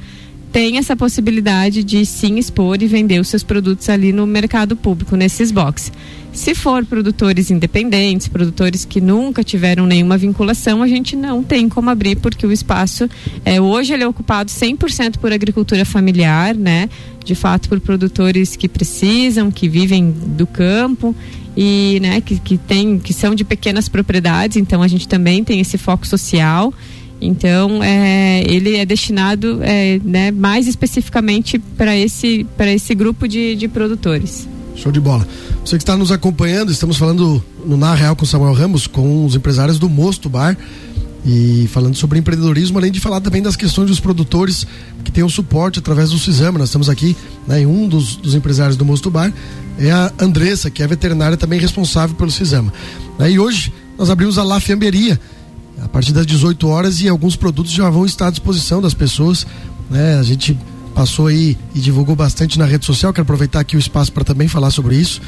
tem 0.52 0.78
essa 0.78 0.96
possibilidade 0.96 1.84
de 1.84 2.04
sim 2.04 2.36
expor 2.36 2.82
e 2.82 2.86
vender 2.86 3.20
os 3.20 3.28
seus 3.28 3.42
produtos 3.42 3.88
ali 3.88 4.12
no 4.12 4.26
mercado 4.26 4.76
público, 4.76 5.16
nesses 5.16 5.50
boxes. 5.50 5.92
Se 6.32 6.54
for 6.54 6.84
produtores 6.84 7.50
independentes, 7.50 8.28
produtores 8.28 8.84
que 8.84 9.00
nunca 9.00 9.42
tiveram 9.42 9.84
nenhuma 9.84 10.16
vinculação, 10.16 10.82
a 10.82 10.88
gente 10.88 11.16
não 11.16 11.42
tem 11.42 11.68
como 11.68 11.90
abrir, 11.90 12.16
porque 12.16 12.46
o 12.46 12.52
espaço, 12.52 13.08
é, 13.44 13.60
hoje 13.60 13.92
ele 13.92 14.04
é 14.04 14.08
ocupado 14.08 14.50
100% 14.50 15.18
por 15.18 15.32
agricultura 15.32 15.84
familiar, 15.84 16.54
né? 16.54 16.88
De 17.24 17.34
fato, 17.34 17.68
por 17.68 17.80
produtores 17.80 18.56
que 18.56 18.68
precisam, 18.68 19.50
que 19.50 19.68
vivem 19.68 20.10
do 20.10 20.46
campo 20.46 21.14
e 21.56 21.98
né, 22.00 22.20
que, 22.20 22.38
que, 22.38 22.56
tem, 22.56 22.98
que 22.98 23.12
são 23.12 23.34
de 23.34 23.44
pequenas 23.44 23.88
propriedades, 23.88 24.56
então 24.56 24.82
a 24.82 24.88
gente 24.88 25.08
também 25.08 25.42
tem 25.42 25.60
esse 25.60 25.76
foco 25.76 26.06
social. 26.06 26.72
Então, 27.20 27.82
é, 27.82 28.42
ele 28.46 28.76
é 28.76 28.86
destinado 28.86 29.60
é, 29.62 30.00
né, 30.02 30.30
mais 30.30 30.66
especificamente 30.66 31.58
para 31.58 31.96
esse, 31.96 32.46
esse 32.58 32.94
grupo 32.94 33.28
de, 33.28 33.54
de 33.54 33.68
produtores. 33.68 34.48
Show 34.74 34.90
de 34.90 35.00
bola. 35.00 35.26
Você 35.64 35.76
que 35.76 35.82
está 35.82 35.96
nos 35.96 36.10
acompanhando, 36.10 36.72
estamos 36.72 36.96
falando 36.96 37.42
no 37.66 37.76
Na 37.76 37.94
Real 37.94 38.16
com 38.16 38.24
Samuel 38.24 38.54
Ramos, 38.54 38.86
com 38.86 39.26
os 39.26 39.34
empresários 39.34 39.78
do 39.78 39.88
Mosto 39.88 40.28
Bar 40.28 40.56
e 41.24 41.68
falando 41.70 41.94
sobre 41.94 42.18
empreendedorismo, 42.18 42.78
além 42.78 42.90
de 42.90 42.98
falar 42.98 43.20
também 43.20 43.42
das 43.42 43.56
questões 43.56 43.88
dos 43.88 44.00
produtores 44.00 44.66
que 45.04 45.12
têm 45.12 45.22
o 45.22 45.28
suporte 45.28 45.78
através 45.78 46.10
do 46.10 46.18
Cisama. 46.18 46.58
Nós 46.58 46.68
estamos 46.68 46.88
aqui, 46.88 47.14
né, 47.46 47.66
um 47.66 47.86
dos, 47.86 48.16
dos 48.16 48.34
empresários 48.34 48.76
do 48.76 48.84
Mosto 48.84 49.10
Bar 49.10 49.32
é 49.78 49.90
a 49.90 50.12
Andressa, 50.18 50.70
que 50.70 50.82
é 50.82 50.86
veterinária 50.86 51.36
também 51.36 51.60
responsável 51.60 52.16
pelo 52.16 52.30
Cisama. 52.30 52.72
Né, 53.18 53.32
e 53.32 53.38
hoje 53.38 53.72
nós 53.98 54.08
abrimos 54.08 54.38
a 54.38 54.42
La 54.42 54.60
Fiamberia, 54.60 55.20
a 55.82 55.88
partir 55.88 56.12
das 56.12 56.26
18 56.26 56.68
horas 56.68 57.00
e 57.00 57.08
alguns 57.08 57.36
produtos 57.36 57.72
já 57.72 57.88
vão 57.88 58.04
estar 58.04 58.28
à 58.28 58.30
disposição 58.30 58.80
das 58.80 58.94
pessoas. 58.94 59.46
Né? 59.90 60.18
A 60.18 60.22
gente 60.22 60.58
passou 60.94 61.26
aí 61.26 61.56
e 61.74 61.80
divulgou 61.80 62.14
bastante 62.14 62.58
na 62.58 62.64
rede 62.64 62.84
social. 62.84 63.12
Quero 63.12 63.22
aproveitar 63.22 63.60
aqui 63.60 63.76
o 63.76 63.78
espaço 63.78 64.12
para 64.12 64.24
também 64.24 64.48
falar 64.48 64.70
sobre 64.70 64.96
isso. 64.96 65.20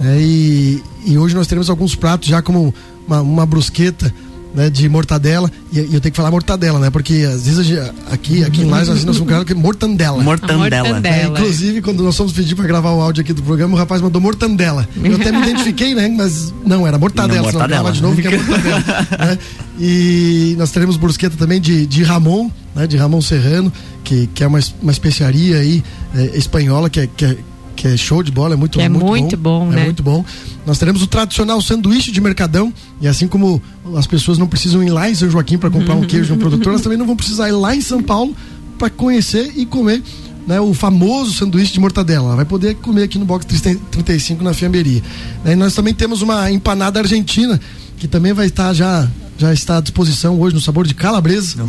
É, 0.00 0.20
e, 0.20 0.82
e, 1.06 1.18
hoje 1.18 1.34
nós 1.34 1.46
teremos 1.46 1.70
alguns 1.70 1.94
pratos 1.94 2.28
já 2.28 2.42
como 2.42 2.74
uma, 3.06 3.20
uma 3.20 3.46
brusqueta 3.46 4.12
né, 4.54 4.70
de 4.70 4.88
mortadela. 4.88 5.50
E, 5.72 5.78
e, 5.78 5.94
eu 5.94 6.00
tenho 6.00 6.12
que 6.12 6.16
falar 6.16 6.30
mortadela, 6.30 6.78
né? 6.78 6.90
Porque 6.90 7.26
às 7.26 7.46
vezes 7.46 7.66
gente, 7.66 7.92
aqui, 8.10 8.44
aqui 8.44 8.62
em 8.62 8.64
Lages 8.68 9.04
nós 9.04 9.16
somos 9.16 9.20
um 9.20 9.44
que 9.44 9.52
é 9.52 9.54
mortandela. 9.54 10.22
Mortandela. 10.22 11.00
É, 11.04 11.26
inclusive, 11.26 11.80
quando 11.80 12.02
nós 12.02 12.16
fomos 12.16 12.32
pedir 12.32 12.54
para 12.54 12.66
gravar 12.66 12.92
o 12.92 13.00
áudio 13.00 13.22
aqui 13.22 13.32
do 13.32 13.42
programa, 13.42 13.74
o 13.74 13.78
rapaz 13.78 14.00
mandou 14.00 14.20
mortandela. 14.20 14.88
Eu 15.02 15.16
até 15.16 15.32
me 15.32 15.42
identifiquei, 15.42 15.94
né? 15.94 16.08
Mas 16.08 16.52
não, 16.64 16.86
era 16.86 16.98
mortadela. 16.98 17.50
Não, 17.50 17.52
mortadela. 17.52 17.92
de 17.92 18.02
novo 18.02 18.20
que 18.20 18.28
é 18.28 18.38
mortadela. 18.38 18.80
né? 19.18 19.38
E 19.78 20.54
nós 20.58 20.70
teremos 20.70 20.96
brusqueta 20.96 21.36
também 21.36 21.60
de, 21.60 21.86
de 21.86 22.02
Ramon, 22.02 22.50
né? 22.74 22.86
De 22.86 22.96
Ramon 22.96 23.20
Serrano, 23.20 23.72
que, 24.04 24.26
que 24.28 24.44
é 24.44 24.46
uma, 24.46 24.60
uma 24.82 24.92
especiaria 24.92 25.58
aí 25.58 25.82
é, 26.14 26.36
espanhola, 26.36 26.90
que 26.90 27.00
é, 27.00 27.08
que 27.16 27.24
é 27.24 27.36
que 27.74 27.88
é 27.88 27.96
show 27.96 28.22
de 28.22 28.30
bola, 28.30 28.54
é 28.54 28.56
muito, 28.56 28.80
é 28.80 28.88
muito, 28.88 29.06
muito 29.06 29.36
bom, 29.36 29.66
bom 29.66 29.72
É 29.72 29.76
né? 29.76 29.84
muito 29.84 30.02
bom. 30.02 30.24
Nós 30.66 30.78
teremos 30.78 31.02
o 31.02 31.06
tradicional 31.06 31.60
sanduíche 31.60 32.10
de 32.10 32.20
mercadão, 32.20 32.72
e 33.00 33.08
assim 33.08 33.26
como 33.26 33.60
as 33.96 34.06
pessoas 34.06 34.38
não 34.38 34.46
precisam 34.46 34.82
ir 34.82 34.90
lá 34.90 35.10
em 35.10 35.14
São 35.14 35.28
Joaquim 35.30 35.58
para 35.58 35.70
comprar 35.70 35.94
um 35.94 36.02
queijo 36.06 36.26
de 36.26 36.32
um 36.32 36.38
produtor, 36.38 36.68
elas 36.70 36.82
também 36.82 36.98
não 36.98 37.06
vão 37.06 37.16
precisar 37.16 37.48
ir 37.48 37.52
lá 37.52 37.74
em 37.74 37.80
São 37.80 38.02
Paulo 38.02 38.34
para 38.78 38.90
conhecer 38.90 39.52
e 39.56 39.66
comer 39.66 40.02
né, 40.46 40.60
o 40.60 40.74
famoso 40.74 41.32
sanduíche 41.32 41.72
de 41.72 41.80
mortadela. 41.80 42.26
Ela 42.26 42.36
vai 42.36 42.44
poder 42.44 42.74
comer 42.76 43.04
aqui 43.04 43.18
no 43.18 43.24
box 43.24 43.46
35 43.90 44.42
na 44.42 44.52
Fiamberia. 44.52 45.02
E 45.44 45.54
nós 45.54 45.74
também 45.74 45.94
temos 45.94 46.22
uma 46.22 46.50
empanada 46.50 47.00
argentina, 47.00 47.60
que 47.96 48.08
também 48.08 48.32
vai 48.32 48.46
estar 48.46 48.72
já, 48.74 49.08
já 49.38 49.52
está 49.52 49.78
à 49.78 49.80
disposição 49.80 50.40
hoje 50.40 50.54
no 50.54 50.60
sabor 50.60 50.86
de 50.86 50.94
calabresa 50.94 51.64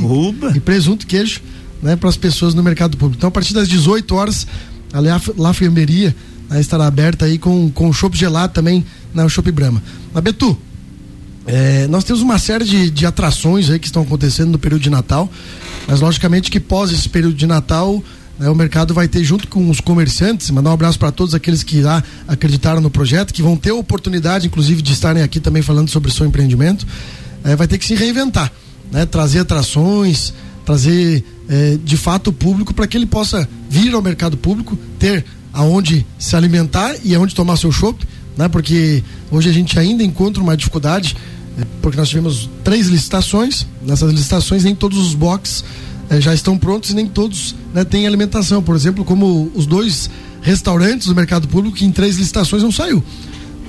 e, 0.54 0.58
e 0.58 0.60
presunto 0.60 1.06
queijo 1.06 1.42
né, 1.82 1.96
para 1.96 2.10
as 2.10 2.18
pessoas 2.18 2.54
no 2.54 2.64
mercado 2.64 2.98
público. 2.98 3.20
Então, 3.20 3.28
a 3.28 3.32
partir 3.32 3.54
das 3.54 3.68
18 3.68 4.16
horas, 4.16 4.48
a 4.94 5.00
La 5.38 5.54
Fiamberia 5.54 6.16
né, 6.50 6.62
estará 6.62 6.86
aberta 6.86 7.26
aí 7.26 7.38
com, 7.38 7.70
com 7.72 7.92
chopp 7.92 8.16
gelado 8.18 8.54
também 8.54 8.86
na 9.14 9.28
Chopp 9.28 9.52
Brahma. 9.52 9.82
Na 10.14 10.22
Betu, 10.22 10.58
é, 11.46 11.88
nós 11.88 12.04
temos 12.04 12.22
uma 12.22 12.40
série 12.40 12.64
de, 12.64 12.90
de 12.90 13.06
atrações 13.06 13.70
aí 13.70 13.80
que 13.80 13.88
estão 13.88 14.04
acontecendo 14.04 14.52
no 14.52 14.60
período 14.60 14.82
de 14.82 14.90
Natal, 14.90 15.30
mas 15.88 16.00
logicamente 16.00 16.50
que 16.50 16.60
pós 16.60 16.92
esse 16.92 17.10
período 17.10 17.36
de 17.36 17.46
Natal 17.46 18.02
né, 18.40 18.50
o 18.50 18.56
mercado 18.56 18.94
vai 18.94 19.08
ter 19.08 19.24
junto 19.24 19.48
com 19.48 19.70
os 19.70 19.80
comerciantes, 19.80 20.50
mandar 20.50 20.72
um 20.72 20.74
abraço 20.74 20.98
para 20.98 21.12
todos 21.12 21.36
aqueles 21.36 21.64
que 21.64 21.82
lá 21.82 22.04
acreditaram 22.28 22.82
no 22.82 22.90
projeto, 22.90 23.34
que 23.34 23.42
vão 23.42 23.56
ter 23.56 23.72
a 23.72 23.76
oportunidade, 23.76 24.48
inclusive, 24.48 24.82
de 24.82 24.94
estarem 24.94 25.22
aqui 25.22 25.40
também 25.40 25.62
falando 25.62 25.90
sobre 25.90 26.10
o 26.10 26.14
seu 26.14 26.26
empreendimento, 26.26 26.86
é, 27.44 27.56
vai 27.56 27.68
ter 27.68 27.78
que 27.78 27.86
se 27.86 27.96
reinventar, 27.96 28.52
né, 28.92 29.06
trazer 29.06 29.40
atrações, 29.40 30.34
trazer 30.66 31.24
é, 31.48 31.78
de 31.84 31.98
fato 31.98 32.30
o 32.30 32.34
público 32.34 32.74
para 32.74 32.88
que 32.88 32.98
ele 32.98 33.06
possa 33.06 33.48
vir 33.70 33.94
ao 33.94 34.02
mercado 34.02 34.38
público, 34.38 34.78
ter 34.98 35.26
aonde 35.52 36.06
se 36.18 36.36
alimentar 36.36 36.96
e 37.04 37.14
aonde 37.14 37.36
tomar 37.36 37.58
seu 37.58 37.72
chopp, 37.72 38.06
né? 38.38 38.48
Porque 38.48 39.04
hoje 39.30 39.50
a 39.50 39.54
gente 39.54 39.78
ainda 39.78 40.04
encontra 40.04 40.42
uma 40.42 40.58
dificuldade, 40.58 41.16
é, 41.60 41.66
porque 41.82 41.98
nós 41.98 42.10
tivemos 42.10 42.50
três 42.64 42.88
licitações, 42.88 43.68
nessas 43.86 44.12
licitações 44.12 44.64
nem 44.64 44.74
todos 44.74 44.98
os 44.98 45.14
boxes 45.14 45.64
é, 46.10 46.20
já 46.20 46.34
estão 46.34 46.58
prontos 46.58 46.90
e 46.90 46.96
nem 46.96 47.08
todos 47.08 47.56
né, 47.74 47.84
têm 47.84 48.08
alimentação, 48.08 48.64
por 48.64 48.76
exemplo, 48.76 49.06
como 49.06 49.52
os 49.54 49.66
dois 49.66 50.10
restaurantes 50.42 51.08
do 51.08 51.16
mercado 51.16 51.48
público 51.48 51.78
que 51.78 51.86
em 51.86 51.92
três 51.92 52.18
licitações 52.18 52.64
não 52.64 52.72
saiu. 52.72 53.04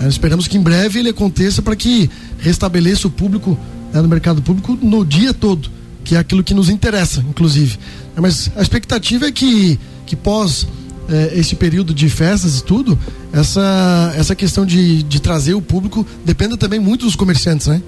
Nós 0.00 0.08
esperamos 0.08 0.48
que 0.48 0.56
em 0.56 0.60
breve 0.60 0.98
ele 0.98 1.10
aconteça 1.10 1.62
para 1.62 1.76
que 1.76 2.10
restabeleça 2.38 3.06
o 3.06 3.10
público 3.10 3.58
né, 3.92 4.00
no 4.00 4.08
mercado 4.08 4.42
público 4.42 4.76
no 4.80 5.04
dia 5.04 5.32
todo 5.32 5.70
que 6.04 6.14
é 6.14 6.18
aquilo 6.18 6.44
que 6.44 6.54
nos 6.54 6.68
interessa, 6.68 7.24
inclusive. 7.28 7.78
Mas 8.14 8.50
a 8.54 8.62
expectativa 8.62 9.26
é 9.26 9.32
que, 9.32 9.78
que 10.06 10.14
pós 10.14 10.66
eh, 11.08 11.32
esse 11.36 11.56
período 11.56 11.92
de 11.92 12.08
festas 12.08 12.58
e 12.58 12.64
tudo, 12.64 12.98
essa, 13.32 14.14
essa 14.16 14.34
questão 14.34 14.64
de, 14.64 15.02
de 15.02 15.20
trazer 15.20 15.54
o 15.54 15.62
público 15.62 16.06
dependa 16.24 16.56
também 16.56 16.78
muito 16.78 17.04
dos 17.04 17.16
comerciantes, 17.16 17.66
né? 17.66 17.82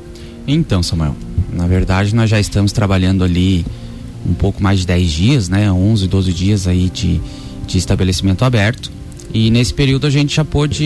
Então, 0.46 0.82
Samuel, 0.82 1.16
na 1.52 1.66
verdade 1.66 2.14
nós 2.14 2.28
já 2.28 2.40
estamos 2.40 2.72
trabalhando 2.72 3.22
ali 3.22 3.64
um 4.28 4.34
pouco 4.34 4.62
mais 4.62 4.80
de 4.80 4.86
10 4.86 5.10
dias, 5.10 5.48
né? 5.48 5.70
11, 5.70 6.08
12 6.08 6.32
dias 6.32 6.66
aí 6.66 6.90
de, 6.90 7.20
de 7.66 7.78
estabelecimento 7.78 8.44
aberto. 8.44 8.90
E 9.32 9.50
nesse 9.50 9.72
período 9.72 10.06
a 10.06 10.10
gente 10.10 10.34
já 10.34 10.44
pôde 10.44 10.84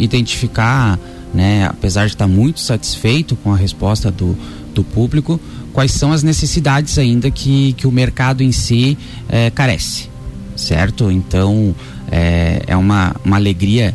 identificar, 0.00 0.98
né? 1.34 1.66
Apesar 1.66 2.06
de 2.06 2.14
estar 2.14 2.26
muito 2.26 2.60
satisfeito 2.60 3.36
com 3.36 3.52
a 3.52 3.56
resposta 3.56 4.10
do, 4.10 4.36
do 4.74 4.84
público, 4.84 5.40
quais 5.72 5.92
são 5.92 6.12
as 6.12 6.22
necessidades 6.22 6.98
ainda 6.98 7.30
que, 7.30 7.72
que 7.74 7.86
o 7.86 7.92
mercado 7.92 8.42
em 8.42 8.52
si 8.52 8.96
é, 9.28 9.50
carece, 9.50 10.08
certo? 10.56 11.10
Então 11.10 11.74
é, 12.10 12.62
é 12.66 12.76
uma, 12.76 13.14
uma 13.24 13.36
alegria 13.36 13.94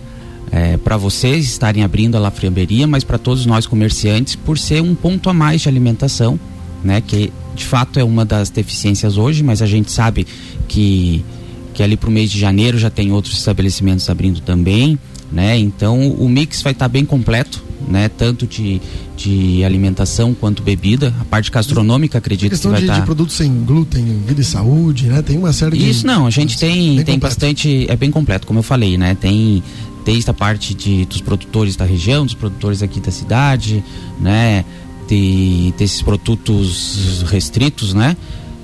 é, 0.51 0.77
para 0.77 0.97
vocês 0.97 1.45
estarem 1.45 1.83
abrindo 1.83 2.15
a 2.15 2.19
Lafriamberia, 2.19 2.87
mas 2.87 3.03
para 3.03 3.17
todos 3.17 3.45
nós 3.45 3.65
comerciantes, 3.65 4.35
por 4.35 4.57
ser 4.57 4.81
um 4.81 4.95
ponto 4.95 5.29
a 5.29 5.33
mais 5.33 5.61
de 5.61 5.69
alimentação, 5.69 6.39
né? 6.83 7.01
Que 7.01 7.31
de 7.55 7.65
fato 7.65 7.99
é 7.99 8.03
uma 8.03 8.23
das 8.23 8.49
deficiências 8.49 9.17
hoje, 9.17 9.43
mas 9.43 9.61
a 9.61 9.65
gente 9.65 9.91
sabe 9.91 10.25
que, 10.67 11.25
que 11.73 11.81
ali 11.81 11.97
para 11.97 12.09
o 12.09 12.11
mês 12.11 12.31
de 12.31 12.39
janeiro 12.39 12.77
já 12.77 12.89
tem 12.89 13.11
outros 13.11 13.37
estabelecimentos 13.37 14.09
abrindo 14.09 14.41
também. 14.41 14.97
né? 15.31 15.57
Então 15.57 16.11
o 16.11 16.29
mix 16.29 16.61
vai 16.61 16.71
estar 16.71 16.85
tá 16.85 16.89
bem 16.89 17.03
completo, 17.03 17.63
né? 17.87 18.09
Tanto 18.09 18.47
de, 18.47 18.81
de 19.15 19.63
alimentação 19.63 20.33
quanto 20.33 20.61
bebida. 20.63 21.13
A 21.19 21.25
parte 21.25 21.51
gastronômica, 21.51 22.17
acredito 22.17 22.57
que 22.57 22.67
vai 22.67 22.81
de, 22.81 22.87
tá... 22.87 22.99
de 22.99 23.01
produtos 23.01 23.35
sem 23.35 23.51
glúten, 23.63 24.03
vida 24.25 24.41
e 24.41 24.43
saúde, 24.43 25.07
né? 25.07 25.21
Tem 25.21 25.37
uma 25.37 25.53
série 25.53 25.77
de 25.77 25.89
Isso 25.89 26.05
não, 26.05 26.25
a 26.25 26.29
gente 26.29 26.57
tem 26.57 27.03
tem 27.03 27.19
bastante, 27.19 27.85
é 27.89 27.95
bem 27.95 28.11
completo, 28.11 28.47
como 28.47 28.59
eu 28.59 28.63
falei, 28.63 28.97
né? 28.97 29.15
Tem 29.15 29.61
desde 30.05 30.29
a 30.29 30.33
parte 30.33 30.73
de, 30.73 31.05
dos 31.05 31.19
produtores 31.19 31.75
da 31.75 31.83
região, 31.83 32.25
dos 32.25 32.33
produtores 32.33 32.81
aqui 32.81 32.99
da 32.99 33.11
cidade, 33.11 33.83
né? 34.19 34.63
De, 35.07 35.73
desses 35.77 36.01
produtos 36.01 37.23
restritos, 37.27 37.93
né? 37.93 38.15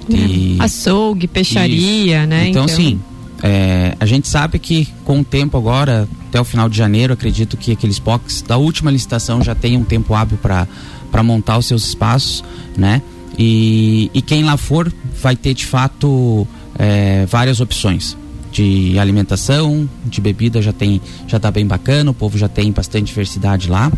De... 0.08 0.58
Açougue, 0.60 1.28
peixaria, 1.28 2.20
Isso. 2.20 2.28
né? 2.28 2.50
Então, 2.50 2.64
então... 2.64 2.76
sim, 2.76 3.00
é, 3.46 3.94
a 4.00 4.06
gente 4.06 4.30
sabe 4.30 4.58
que 4.58 4.88
com 5.04 5.20
o 5.20 5.24
tempo 5.24 5.58
agora, 5.58 6.08
até 6.30 6.40
o 6.40 6.46
final 6.46 6.70
de 6.70 6.78
janeiro, 6.78 7.12
acredito 7.12 7.58
que 7.58 7.74
aqueles 7.74 8.00
POCs 8.00 8.42
da 8.42 8.56
última 8.56 8.90
licitação 8.90 9.44
já 9.44 9.54
tem 9.54 9.76
um 9.76 9.84
tempo 9.84 10.14
hábil 10.14 10.38
para 10.38 11.24
montar 11.24 11.58
os 11.58 11.66
seus 11.66 11.86
espaços, 11.90 12.42
né? 12.78 13.02
E, 13.38 14.10
e 14.14 14.22
quem 14.22 14.46
lá 14.46 14.56
for 14.56 14.94
vai 15.22 15.36
ter 15.36 15.54
de 15.54 15.66
fato 15.66 16.48
é, 16.80 17.26
várias 17.26 17.60
opções 17.60 18.16
de 18.50 18.98
alimentação, 18.98 19.90
de 20.06 20.22
bebida 20.22 20.62
já 20.62 20.72
tem, 20.72 21.02
já 21.28 21.38
tá 21.38 21.52
bem 21.52 21.68
bacana, 21.68 22.12
o 22.12 22.14
povo 22.14 22.38
já 22.38 22.48
tem 22.48 22.72
bastante 22.72 23.08
diversidade 23.08 23.70
lá. 23.70 23.92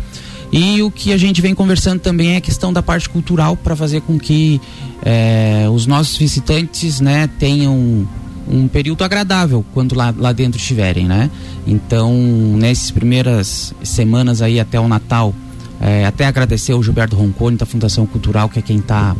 E 0.50 0.82
o 0.82 0.90
que 0.90 1.12
a 1.12 1.16
gente 1.16 1.40
vem 1.40 1.54
conversando 1.54 2.00
também 2.00 2.34
é 2.34 2.36
a 2.38 2.40
questão 2.40 2.72
da 2.72 2.82
parte 2.82 3.08
cultural 3.08 3.56
para 3.56 3.76
fazer 3.76 4.00
com 4.00 4.18
que 4.18 4.60
é, 5.04 5.68
os 5.70 5.86
nossos 5.86 6.16
visitantes, 6.16 7.00
né, 7.00 7.28
tenham 7.38 8.08
um 8.48 8.68
período 8.68 9.02
agradável 9.02 9.64
quando 9.74 9.94
lá, 9.94 10.14
lá 10.16 10.32
dentro 10.32 10.58
estiverem, 10.58 11.06
né? 11.06 11.30
Então, 11.66 12.14
nessas 12.56 12.90
primeiras 12.90 13.74
semanas 13.82 14.40
aí 14.42 14.60
até 14.60 14.78
o 14.78 14.88
Natal, 14.88 15.34
é, 15.80 16.06
até 16.06 16.26
agradecer 16.26 16.72
ao 16.72 16.82
Gilberto 16.82 17.16
Roncone 17.16 17.56
da 17.56 17.66
Fundação 17.66 18.06
Cultural, 18.06 18.48
que 18.48 18.58
é 18.58 18.62
quem 18.62 18.78
está 18.78 19.14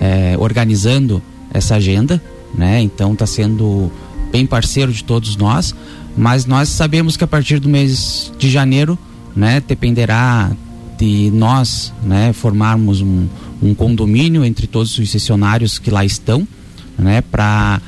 é, 0.00 0.36
organizando 0.38 1.22
essa 1.52 1.76
agenda, 1.76 2.22
né? 2.54 2.80
Então, 2.80 3.12
está 3.12 3.26
sendo 3.26 3.90
bem 4.30 4.46
parceiro 4.46 4.92
de 4.92 5.04
todos 5.04 5.36
nós, 5.36 5.74
mas 6.16 6.46
nós 6.46 6.68
sabemos 6.68 7.16
que 7.16 7.24
a 7.24 7.26
partir 7.26 7.58
do 7.58 7.68
mês 7.68 8.32
de 8.38 8.50
janeiro, 8.50 8.98
né, 9.36 9.62
dependerá 9.66 10.50
de 10.98 11.30
nós, 11.32 11.92
né, 12.02 12.32
formarmos 12.32 13.00
um, 13.00 13.26
um 13.62 13.74
condomínio 13.74 14.44
entre 14.44 14.66
todos 14.66 14.98
os 14.98 15.10
sessionários 15.10 15.78
que 15.78 15.90
lá 15.90 16.04
estão, 16.04 16.46
né, 16.98 17.20
para 17.20 17.80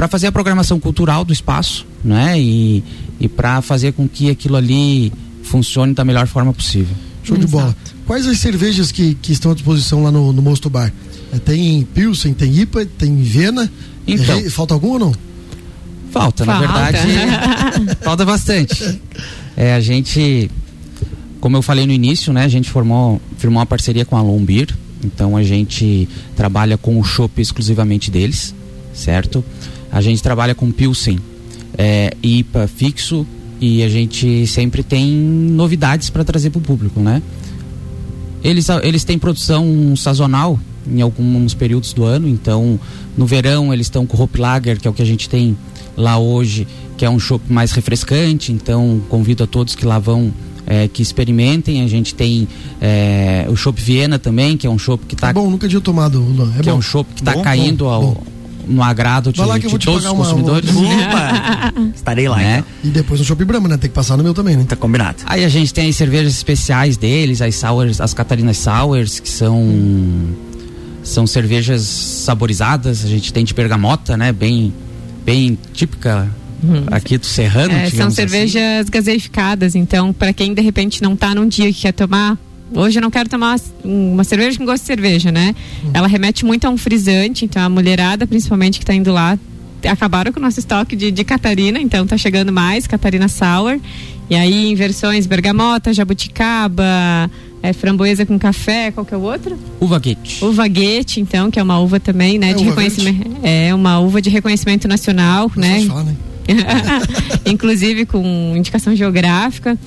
para 0.00 0.08
fazer 0.08 0.28
a 0.28 0.32
programação 0.32 0.80
cultural 0.80 1.26
do 1.26 1.30
espaço, 1.30 1.86
né? 2.02 2.40
E, 2.40 2.82
e 3.20 3.28
para 3.28 3.60
fazer 3.60 3.92
com 3.92 4.08
que 4.08 4.30
aquilo 4.30 4.56
ali 4.56 5.12
funcione 5.42 5.92
da 5.92 6.02
melhor 6.06 6.26
forma 6.26 6.54
possível. 6.54 6.96
Show 7.22 7.36
de 7.36 7.46
bola. 7.46 7.76
Quais 8.06 8.26
as 8.26 8.38
cervejas 8.38 8.90
que, 8.90 9.14
que 9.16 9.30
estão 9.30 9.52
à 9.52 9.54
disposição 9.54 10.02
lá 10.02 10.10
no, 10.10 10.32
no 10.32 10.40
Mosto 10.40 10.70
Bar? 10.70 10.90
É, 11.30 11.38
tem 11.38 11.82
Pilsen, 11.92 12.32
tem 12.32 12.60
IPA, 12.60 12.86
tem 12.86 13.14
Viena. 13.16 13.70
Então. 14.06 14.38
É, 14.38 14.48
falta 14.48 14.72
algum 14.72 14.92
ou 14.92 14.98
não? 14.98 15.14
Falta, 16.10 16.46
falta. 16.46 16.46
na 16.46 16.58
verdade. 16.60 16.98
falta 18.00 18.24
bastante. 18.24 19.02
É, 19.54 19.74
a 19.74 19.80
gente, 19.80 20.50
como 21.42 21.58
eu 21.58 21.62
falei 21.62 21.86
no 21.86 21.92
início, 21.92 22.32
né? 22.32 22.44
A 22.44 22.48
gente 22.48 22.70
formou, 22.70 23.20
firmou 23.36 23.60
uma 23.60 23.66
parceria 23.66 24.06
com 24.06 24.16
a 24.16 24.22
Lombir. 24.22 24.74
Então 25.04 25.36
a 25.36 25.42
gente 25.42 26.08
trabalha 26.34 26.78
com 26.78 26.98
o 26.98 27.04
chopp 27.04 27.38
exclusivamente 27.38 28.10
deles, 28.10 28.54
certo? 28.94 29.44
A 29.92 30.00
gente 30.00 30.22
trabalha 30.22 30.54
com 30.54 30.70
Pilsen, 30.70 31.18
é, 31.76 32.14
IPA 32.22 32.68
fixo 32.68 33.26
e 33.60 33.82
a 33.82 33.88
gente 33.88 34.46
sempre 34.46 34.82
tem 34.82 35.10
novidades 35.10 36.10
para 36.10 36.24
trazer 36.24 36.50
para 36.50 36.58
o 36.58 36.62
público, 36.62 37.00
né? 37.00 37.22
Eles, 38.42 38.68
eles 38.82 39.04
têm 39.04 39.18
produção 39.18 39.94
sazonal 39.96 40.58
em 40.90 41.02
alguns 41.02 41.52
períodos 41.52 41.92
do 41.92 42.04
ano, 42.04 42.26
então 42.26 42.80
no 43.16 43.26
verão 43.26 43.72
eles 43.72 43.86
estão 43.86 44.06
com 44.06 44.16
o 44.16 44.22
Hope 44.22 44.40
Lager, 44.40 44.80
que 44.80 44.88
é 44.88 44.90
o 44.90 44.94
que 44.94 45.02
a 45.02 45.06
gente 45.06 45.28
tem 45.28 45.56
lá 45.96 46.18
hoje, 46.18 46.66
que 46.96 47.04
é 47.04 47.10
um 47.10 47.18
chopp 47.18 47.52
mais 47.52 47.72
refrescante, 47.72 48.52
então 48.52 49.02
convido 49.08 49.44
a 49.44 49.46
todos 49.46 49.74
que 49.74 49.84
lá 49.84 49.98
vão 49.98 50.32
é, 50.66 50.88
que 50.88 51.02
experimentem. 51.02 51.82
A 51.82 51.88
gente 51.88 52.14
tem 52.14 52.48
é, 52.80 53.46
o 53.48 53.56
chopp 53.56 53.80
Viena 53.80 54.18
também, 54.18 54.56
que 54.56 54.66
é 54.66 54.70
um 54.70 54.78
chopp 54.78 55.04
que 55.06 55.14
está. 55.14 55.30
É 55.30 55.32
bom, 55.32 55.50
nunca 55.50 55.68
tinha 55.68 55.80
tomado. 55.80 56.24
É 56.56 56.58
que 56.58 56.64
bom. 56.64 56.70
é 56.70 56.74
um 56.74 56.82
chopp 56.82 57.12
que 57.14 57.20
está 57.20 57.40
caindo 57.42 57.84
bom, 57.84 57.90
ao, 57.90 58.02
bom. 58.02 58.22
No 58.70 58.82
agrado 58.82 59.32
de, 59.32 59.40
de 59.42 59.78
todos 59.78 60.04
os 60.04 60.10
uma- 60.10 60.24
consumidores. 60.24 60.70
Opa! 60.70 61.72
Estarei 61.94 62.28
lá, 62.28 62.38
Né? 62.38 62.58
então. 62.58 62.90
E 62.90 62.94
depois 62.94 63.20
no 63.20 63.26
Shopping 63.26 63.44
Brahma, 63.44 63.68
né? 63.68 63.76
Tem 63.76 63.90
que 63.90 63.94
passar 63.94 64.16
no 64.16 64.22
meu 64.22 64.32
também, 64.32 64.56
né? 64.56 64.64
Tá 64.66 64.76
combinado. 64.76 65.18
Aí 65.26 65.44
a 65.44 65.48
gente 65.48 65.74
tem 65.74 65.88
as 65.88 65.96
cervejas 65.96 66.32
especiais 66.34 66.96
deles, 66.96 67.42
as 67.42 67.54
sours, 67.56 68.00
as 68.00 68.14
Catarinas 68.14 68.56
Sours, 68.58 69.18
que 69.20 69.28
são 69.28 69.66
são 71.02 71.26
cervejas 71.26 71.82
saborizadas. 71.82 73.04
A 73.04 73.08
gente 73.08 73.32
tem 73.32 73.44
de 73.44 73.52
bergamota, 73.54 74.16
né? 74.16 74.32
Bem 74.32 74.72
bem 75.24 75.58
típica 75.72 76.28
aqui 76.90 77.16
do 77.18 77.26
Serrano. 77.26 77.72
É, 77.74 77.88
são 77.90 78.06
assim. 78.06 78.16
cervejas 78.16 78.88
gaseificadas, 78.88 79.74
então 79.74 80.12
para 80.12 80.32
quem 80.32 80.52
de 80.54 80.60
repente 80.62 81.02
não 81.02 81.16
tá 81.16 81.34
num 81.34 81.48
dia 81.48 81.72
que 81.72 81.80
quer 81.80 81.92
tomar, 81.92 82.38
hoje 82.74 82.98
eu 82.98 83.02
não 83.02 83.10
quero 83.10 83.28
tomar 83.28 83.58
uma 83.84 84.24
cerveja 84.24 84.58
com 84.58 84.64
gosto 84.64 84.82
de 84.82 84.86
cerveja, 84.86 85.30
né? 85.30 85.54
Ela 85.92 86.06
remete 86.06 86.44
muito 86.44 86.66
a 86.66 86.70
um 86.70 86.76
frisante, 86.76 87.44
então 87.44 87.62
a 87.62 87.68
mulherada 87.68 88.26
principalmente 88.26 88.78
que 88.78 88.84
tá 88.84 88.94
indo 88.94 89.12
lá 89.12 89.38
acabaram 89.88 90.32
com 90.32 90.38
o 90.38 90.42
nosso 90.42 90.58
estoque 90.60 90.94
de, 90.94 91.10
de 91.10 91.24
Catarina, 91.24 91.80
então 91.80 92.06
tá 92.06 92.16
chegando 92.18 92.52
mais 92.52 92.86
Catarina 92.86 93.28
Sour. 93.28 93.78
E 94.28 94.34
aí 94.34 94.70
em 94.70 94.74
versões 94.74 95.26
bergamota, 95.26 95.92
jabuticaba, 95.92 96.84
é, 97.62 97.72
framboesa 97.72 98.24
com 98.24 98.38
café, 98.38 98.90
qual 98.90 99.04
que 99.04 99.12
é 99.12 99.16
o 99.16 99.22
outro? 99.22 99.58
Uva 99.80 99.98
Guete. 99.98 100.44
Uva 100.44 100.66
Guete, 100.68 101.20
então, 101.20 101.50
que 101.50 101.58
é 101.58 101.62
uma 101.62 101.78
uva 101.78 101.98
também, 101.98 102.38
né, 102.38 102.50
É, 102.50 102.54
de 102.54 102.64
reconhecimento. 102.64 103.30
É 103.42 103.74
uma 103.74 103.98
uva 103.98 104.22
de 104.22 104.30
reconhecimento 104.30 104.86
nacional, 104.86 105.50
Não 105.54 105.62
né? 105.62 105.84
falar, 105.86 106.04
né? 106.04 106.16
inclusive 107.46 108.06
com 108.06 108.54
indicação 108.56 108.94
geográfica. 108.94 109.78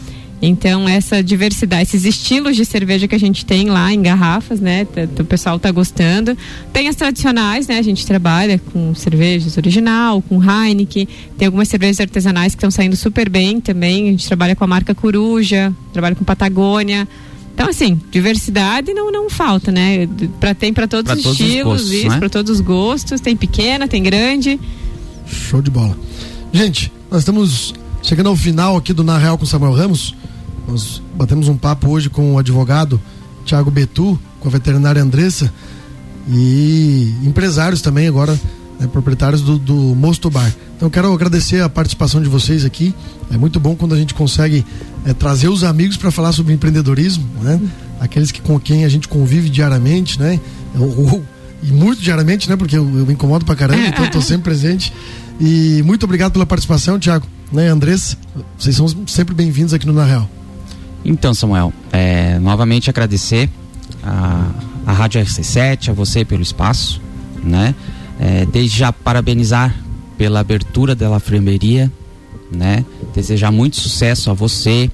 Então, 0.46 0.90
essa 0.90 1.24
diversidade, 1.24 1.84
esses 1.84 2.04
estilos 2.04 2.58
de 2.58 2.66
cerveja 2.66 3.08
que 3.08 3.16
a 3.16 3.18
gente 3.18 3.46
tem 3.46 3.70
lá 3.70 3.94
em 3.94 4.02
garrafas, 4.02 4.60
né? 4.60 4.86
O 5.18 5.24
pessoal 5.24 5.58
tá 5.58 5.72
gostando. 5.72 6.38
Tem 6.74 6.90
as 6.90 6.98
tradicionais, 6.98 7.66
né? 7.66 7.78
A 7.78 7.82
gente 7.82 8.06
trabalha 8.06 8.60
com 8.60 8.94
cervejas 8.94 9.56
original, 9.56 10.22
com 10.22 10.44
Heineken. 10.44 11.08
Tem 11.38 11.46
algumas 11.46 11.70
cervejas 11.70 12.02
artesanais 12.02 12.54
que 12.54 12.58
estão 12.58 12.70
saindo 12.70 12.98
super 12.98 13.30
bem 13.30 13.62
também. 13.62 14.10
A 14.10 14.12
gente 14.12 14.28
trabalha 14.28 14.54
com 14.54 14.66
a 14.66 14.68
marca 14.68 14.94
Coruja, 14.94 15.74
trabalha 15.94 16.14
com 16.14 16.26
Patagônia. 16.26 17.08
Então, 17.56 17.70
assim, 17.70 17.98
diversidade 18.12 18.94
não, 18.94 19.14
não 19.14 19.30
falta, 19.30 19.72
né? 19.72 20.10
Pra, 20.42 20.54
tem 20.54 20.74
para 20.74 20.88
todos 20.90 21.10
Pra 21.10 21.16
os 21.16 21.24
todos 21.24 21.40
os 21.40 21.46
estilos, 21.46 21.72
gostos, 21.84 21.92
isso, 21.94 22.10
né? 22.10 22.18
para 22.20 22.30
todos 22.30 22.52
os 22.52 22.60
gostos. 22.60 23.22
Tem 23.22 23.34
pequena, 23.34 23.88
tem 23.88 24.04
grande. 24.04 24.60
Show 25.26 25.62
de 25.62 25.72
bola. 25.72 25.98
Gente, 26.52 26.92
nós 27.10 27.22
estamos 27.22 27.74
chegando 28.02 28.28
ao 28.28 28.36
final 28.36 28.76
aqui 28.76 28.92
do 28.92 29.06
Na 29.06 29.18
Real 29.18 29.38
com 29.38 29.46
Samuel 29.46 29.72
Ramos. 29.72 30.14
Nós 30.68 31.02
batemos 31.16 31.48
um 31.48 31.58
papo 31.58 31.90
hoje 31.90 32.10
com 32.10 32.34
o 32.36 32.38
advogado 32.40 33.00
Tiago 33.46 33.70
Betu, 33.70 34.20
com 34.40 34.48
a 34.48 34.52
veterinária 34.52 35.02
Andressa 35.02 35.52
e 36.30 37.14
empresários 37.24 37.82
também 37.82 38.08
agora, 38.08 38.40
né, 38.80 38.88
proprietários 38.88 39.42
do, 39.42 39.58
do 39.58 39.74
Mosto 39.74 40.30
Bar. 40.30 40.52
Então 40.78 40.90
quero 40.90 41.14
agradecer 41.14 41.62
a 41.62 41.70
participação 41.70 42.22
de 42.22 42.30
vocês 42.30 42.64
aqui. 42.66 42.94
É 43.32 43.38
muito 43.38 43.60
bom 43.60 43.76
quando 43.76 43.94
a 43.94 43.98
gente 43.98 44.14
consegue 44.14 44.66
é, 45.06 45.14
trazer 45.14 45.50
os 45.50 45.64
amigos 45.64 45.98
para 45.98 46.12
falar 46.12 46.32
sobre 46.32 46.54
empreendedorismo, 46.54 47.26
né? 47.42 47.60
Aqueles 48.00 48.32
que 48.32 48.42
com 48.42 48.60
quem 48.60 48.86
a 48.86 48.90
gente 48.90 49.08
convive 49.08 49.50
diariamente, 49.50 50.20
né? 50.20 50.40
Ou- 50.78 51.12
ou- 51.14 51.24
e 51.62 51.68
muito 51.72 52.02
diariamente, 52.02 52.50
né? 52.50 52.56
Porque 52.58 52.78
eu, 52.78 52.84
eu 52.84 53.06
me 53.06 53.14
incomodo 53.14 53.46
pra 53.46 53.56
caramba, 53.56 53.88
então 53.88 54.04
eu 54.06 54.12
tô 54.12 54.22
sempre 54.22 54.44
presente. 54.44 54.94
E 55.40 55.82
muito 55.86 56.04
obrigado 56.04 56.32
pela 56.34 56.46
participação, 56.46 57.00
Tiago. 57.00 57.26
Né, 57.52 57.68
Andressa? 57.70 58.18
Vocês 58.58 58.76
são 58.76 58.88
sempre 59.08 59.34
bem-vindos 59.34 59.74
aqui 59.74 59.86
no 59.86 59.94
Na 59.94 60.04
Real. 60.04 60.30
Então, 61.06 61.34
Samuel, 61.34 61.74
é, 61.92 62.40
novamente 62.40 62.90
agradecer 62.90 63.50
a, 64.04 64.50
a 64.86 64.92
Rádio 64.94 65.22
RC7, 65.22 65.90
a 65.90 65.94
você 65.94 66.24
pelo 66.24 66.42
espaço, 66.42 67.02
né? 67.44 67.76
É, 68.20 68.46
desde 68.46 68.78
já 68.80 68.92
parabenizar 68.94 69.76
pela 70.18 70.40
abertura 70.40 70.96
da 70.96 71.10
Lafremberia, 71.10 71.92
né? 72.52 72.86
Desejar 73.14 73.52
muito 73.52 73.76
sucesso 73.78 74.30
a 74.30 74.34
você, 74.34 74.90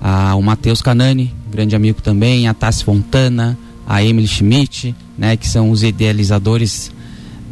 ao 0.00 0.42
Matheus 0.42 0.82
Canani, 0.82 1.34
grande 1.50 1.74
amigo 1.74 2.02
também, 2.02 2.46
a 2.46 2.54
Tassi 2.54 2.84
Fontana, 2.84 3.56
a 3.86 4.02
Emily 4.04 4.28
Schmidt, 4.28 4.94
né? 5.16 5.36
Que 5.36 5.48
são 5.48 5.70
os 5.70 5.82
idealizadores 5.82 6.90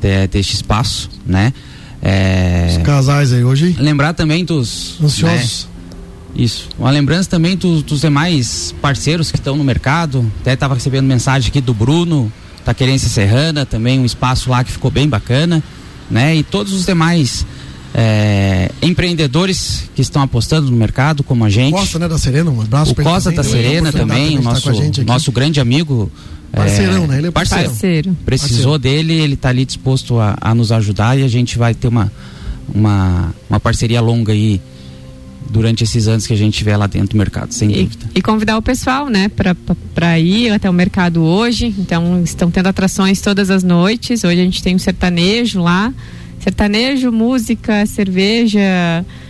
de- 0.00 0.26
deste 0.26 0.54
espaço, 0.54 1.08
né? 1.24 1.52
É, 2.02 2.76
Os 2.76 2.82
casais 2.84 3.32
aí 3.32 3.42
hoje, 3.42 3.74
lembrar 3.78 4.12
também 4.12 4.44
dos 4.44 4.98
ansiosos. 5.02 5.64
né, 5.64 5.75
isso. 6.36 6.68
Uma 6.78 6.90
lembrança 6.90 7.28
também 7.30 7.56
do- 7.56 7.82
dos 7.82 8.00
demais 8.00 8.74
parceiros 8.80 9.30
que 9.30 9.38
estão 9.38 9.56
no 9.56 9.64
mercado. 9.64 10.30
Até 10.40 10.52
estava 10.52 10.74
recebendo 10.74 11.06
mensagem 11.06 11.48
aqui 11.48 11.60
do 11.60 11.72
Bruno, 11.74 12.30
da 12.64 12.74
Querência 12.74 13.08
Serrana, 13.08 13.64
também 13.64 13.98
um 13.98 14.04
espaço 14.04 14.50
lá 14.50 14.62
que 14.62 14.70
ficou 14.70 14.90
bem 14.90 15.08
bacana, 15.08 15.62
né? 16.10 16.36
E 16.36 16.42
todos 16.42 16.72
os 16.72 16.84
demais 16.84 17.46
é, 17.94 18.70
empreendedores 18.82 19.88
que 19.94 20.02
estão 20.02 20.20
apostando 20.20 20.70
no 20.70 20.76
mercado, 20.76 21.22
como 21.22 21.44
a 21.44 21.48
gente. 21.48 21.74
O 21.74 21.78
Costa, 21.78 21.98
né, 21.98 22.08
da 22.08 22.18
Serena, 22.18 22.50
um 22.50 22.60
abraço 22.60 22.92
O 22.92 22.94
Costa 22.94 23.32
da 23.32 23.42
Serena 23.42 23.90
também, 23.90 24.38
o 24.38 24.42
nosso, 24.42 24.70
nosso 25.04 25.32
grande 25.32 25.60
amigo. 25.60 26.10
Parceirão, 26.52 27.04
é, 27.04 27.06
né? 27.06 27.18
Ele 27.18 27.26
é 27.28 27.30
parceiro. 27.30 27.68
parceiro. 27.68 28.16
Precisou 28.24 28.72
parceiro. 28.72 28.78
dele, 28.78 29.12
ele 29.14 29.34
está 29.34 29.48
ali 29.48 29.64
disposto 29.64 30.18
a, 30.18 30.36
a, 30.40 30.54
nos 30.54 30.72
ajudar 30.72 31.18
e 31.18 31.22
a 31.22 31.28
gente 31.28 31.58
vai 31.58 31.74
ter 31.74 31.88
uma, 31.88 32.10
uma, 32.72 33.34
uma 33.48 33.60
parceria 33.60 34.00
longa 34.00 34.32
aí 34.32 34.60
durante 35.50 35.84
esses 35.84 36.08
anos 36.08 36.26
que 36.26 36.32
a 36.32 36.36
gente 36.36 36.54
estiver 36.54 36.76
lá 36.76 36.86
dentro 36.86 37.10
do 37.10 37.16
mercado, 37.16 37.52
sem 37.52 37.70
e, 37.70 37.82
dúvida. 37.84 38.06
E 38.14 38.22
convidar 38.22 38.56
o 38.58 38.62
pessoal, 38.62 39.08
né, 39.08 39.30
para 39.94 40.18
ir 40.18 40.50
até 40.50 40.68
o 40.68 40.72
mercado 40.72 41.22
hoje. 41.22 41.74
Então, 41.78 42.22
estão 42.22 42.50
tendo 42.50 42.66
atrações 42.66 43.20
todas 43.20 43.50
as 43.50 43.62
noites. 43.62 44.24
Hoje 44.24 44.40
a 44.40 44.44
gente 44.44 44.62
tem 44.62 44.74
um 44.74 44.78
sertanejo 44.78 45.60
lá. 45.60 45.92
Sertanejo, 46.40 47.10
música, 47.10 47.86
cerveja. 47.86 48.60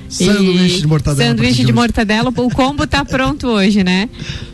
Sanduíche 0.09 0.81
de 0.81 0.87
mortadela. 0.87 1.31
Sanduíche 1.31 1.65
de 1.65 1.73
mortadela. 1.73 2.31
O 2.31 2.51
combo 2.51 2.87
tá 2.87 3.05
pronto 3.05 3.49
hoje, 3.49 3.83
né? 3.83 4.09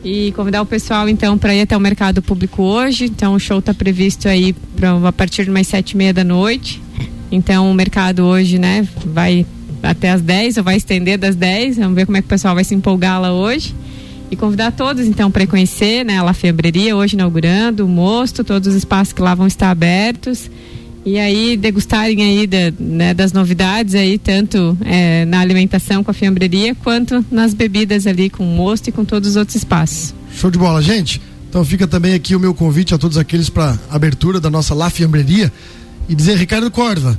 E 0.05 0.33
convidar 0.33 0.63
o 0.63 0.67
pessoal, 0.67 1.09
então, 1.09 1.37
para 1.37 1.55
ir 1.55 1.63
até 1.63 1.77
o 1.77 1.81
mercado 1.81 2.23
público 2.23 2.63
hoje. 2.63 3.05
Então, 3.07 3.35
o 3.35 3.39
show 3.39 3.61
tá 3.61 3.75
previsto 3.75 4.29
aí 4.29 4.55
pra, 4.77 5.09
a 5.09 5.13
partir 5.13 5.45
de 5.45 5.51
mais 5.51 5.67
sete 5.67 5.93
e 5.93 5.97
meia 5.97 6.13
da 6.13 6.25
noite. 6.25 6.81
Então, 7.31 7.71
o 7.71 7.75
mercado 7.75 8.25
hoje, 8.25 8.59
né, 8.59 8.87
vai 9.07 9.47
até 9.83 10.11
as 10.11 10.21
10 10.21 10.59
ou 10.59 10.65
vai 10.65 10.77
estender 10.77 11.19
das 11.19 11.35
10. 11.35 11.79
Vamos 11.79 11.95
ver 11.95 12.07
como 12.07 12.17
é 12.17 12.21
que 12.21 12.27
o 12.27 12.29
pessoal 12.29 12.55
vai 12.55 12.65
se 12.65 12.75
empolgar 12.75 13.21
lá 13.21 13.33
hoje. 13.33 13.75
E 14.31 14.37
convidar 14.37 14.73
todos, 14.73 15.07
então, 15.07 15.31
para 15.31 15.47
conhecer 15.47 16.05
né, 16.05 16.17
a 16.17 16.23
La 16.23 16.33
Febreria, 16.33 16.97
hoje 16.97 17.15
inaugurando, 17.15 17.85
o 17.85 17.89
Mosto, 17.89 18.43
todos 18.43 18.69
os 18.69 18.75
espaços 18.75 19.13
que 19.13 19.21
lá 19.21 19.35
vão 19.35 19.47
estar 19.47 19.71
abertos. 19.71 20.51
E 21.05 21.19
aí 21.19 21.57
degustarem 21.57 22.23
aí 22.23 22.47
da, 22.47 22.73
né, 22.79 23.13
das 23.13 23.33
novidades 23.33 23.95
aí, 23.95 24.17
tanto 24.19 24.79
é, 24.85 25.25
na 25.27 25.41
alimentação 25.41 26.03
com 26.05 26.11
a 26.11 26.15
fiambreria, 26.15 26.75
quanto 26.77 27.25
nas 27.31 27.53
bebidas 27.53 28.07
ali 28.07 28.31
com 28.31 28.45
o 28.45 28.57
mosto 28.57 28.89
e 28.89 28.93
com 28.93 29.05
todos 29.05 29.31
os 29.31 29.37
outros 29.37 29.57
espaços. 29.57 30.15
Show 30.35 30.51
de 30.51 30.59
bola, 30.59 30.81
gente. 30.81 31.21
Então 31.49 31.65
fica 31.65 31.87
também 31.87 32.15
aqui 32.15 32.35
o 32.35 32.41
meu 32.41 32.55
convite 32.55 32.95
a 32.95 32.99
todos 32.99 33.19
aqueles 33.19 33.51
para 33.51 33.79
abertura 33.91 34.41
da 34.41 34.49
nossa 34.49 34.75
La 34.75 34.89
Fiambreria 34.89 35.53
e 36.09 36.15
dizer, 36.15 36.39
Ricardo 36.39 36.71
Corva, 36.71 37.19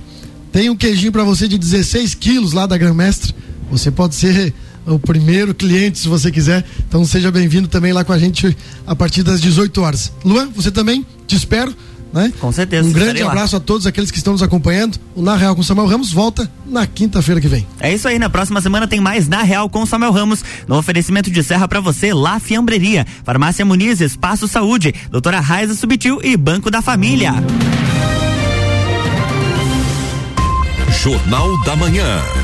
tem 0.53 0.69
um 0.69 0.75
queijinho 0.75 1.11
para 1.11 1.23
você 1.23 1.47
de 1.47 1.57
16 1.57 2.13
quilos 2.13 2.53
lá 2.53 2.67
da 2.67 2.77
Gran 2.77 2.93
Mestre. 2.93 3.33
Você 3.71 3.89
pode 3.89 4.13
ser 4.13 4.53
o 4.85 4.99
primeiro 4.99 5.53
cliente, 5.53 5.97
se 5.97 6.07
você 6.07 6.31
quiser. 6.31 6.63
Então 6.87 7.03
seja 7.05 7.31
bem-vindo 7.31 7.67
também 7.67 7.91
lá 7.91 8.03
com 8.03 8.13
a 8.13 8.19
gente 8.19 8.55
a 8.85 8.95
partir 8.95 9.23
das 9.23 9.41
18 9.41 9.81
horas. 9.81 10.13
Luan, 10.23 10.49
você 10.55 10.69
também? 10.69 11.03
Te 11.25 11.35
espero. 11.35 11.75
Né? 12.13 12.31
Com 12.39 12.51
certeza. 12.51 12.87
Um 12.87 12.91
grande 12.91 13.23
abraço 13.23 13.55
a 13.55 13.59
todos 13.59 13.87
aqueles 13.87 14.11
que 14.11 14.17
estão 14.19 14.33
nos 14.33 14.43
acompanhando. 14.43 14.99
O 15.15 15.23
Na 15.23 15.35
Real 15.35 15.55
com 15.55 15.63
Samuel 15.63 15.87
Ramos 15.87 16.11
volta 16.11 16.47
na 16.67 16.85
quinta-feira 16.85 17.41
que 17.41 17.47
vem. 17.47 17.65
É 17.79 17.91
isso 17.91 18.07
aí, 18.07 18.19
na 18.19 18.29
próxima 18.29 18.61
semana 18.61 18.87
tem 18.87 19.01
mais 19.01 19.27
Na 19.27 19.41
Real 19.41 19.67
com 19.67 19.83
Samuel 19.87 20.11
Ramos, 20.11 20.45
no 20.67 20.77
oferecimento 20.77 21.31
de 21.31 21.41
serra 21.41 21.67
para 21.67 21.79
você, 21.79 22.13
La 22.13 22.39
Fiambreria, 22.39 23.07
Farmácia 23.23 23.65
Muniz, 23.65 23.99
Espaço 23.99 24.47
Saúde, 24.47 24.93
Doutora 25.09 25.39
Raiza 25.39 25.73
Subtil 25.73 26.19
e 26.23 26.37
Banco 26.37 26.69
da 26.69 26.83
Família. 26.83 27.33
Jornal 31.03 31.61
da 31.65 31.75
Manhã. 31.75 32.42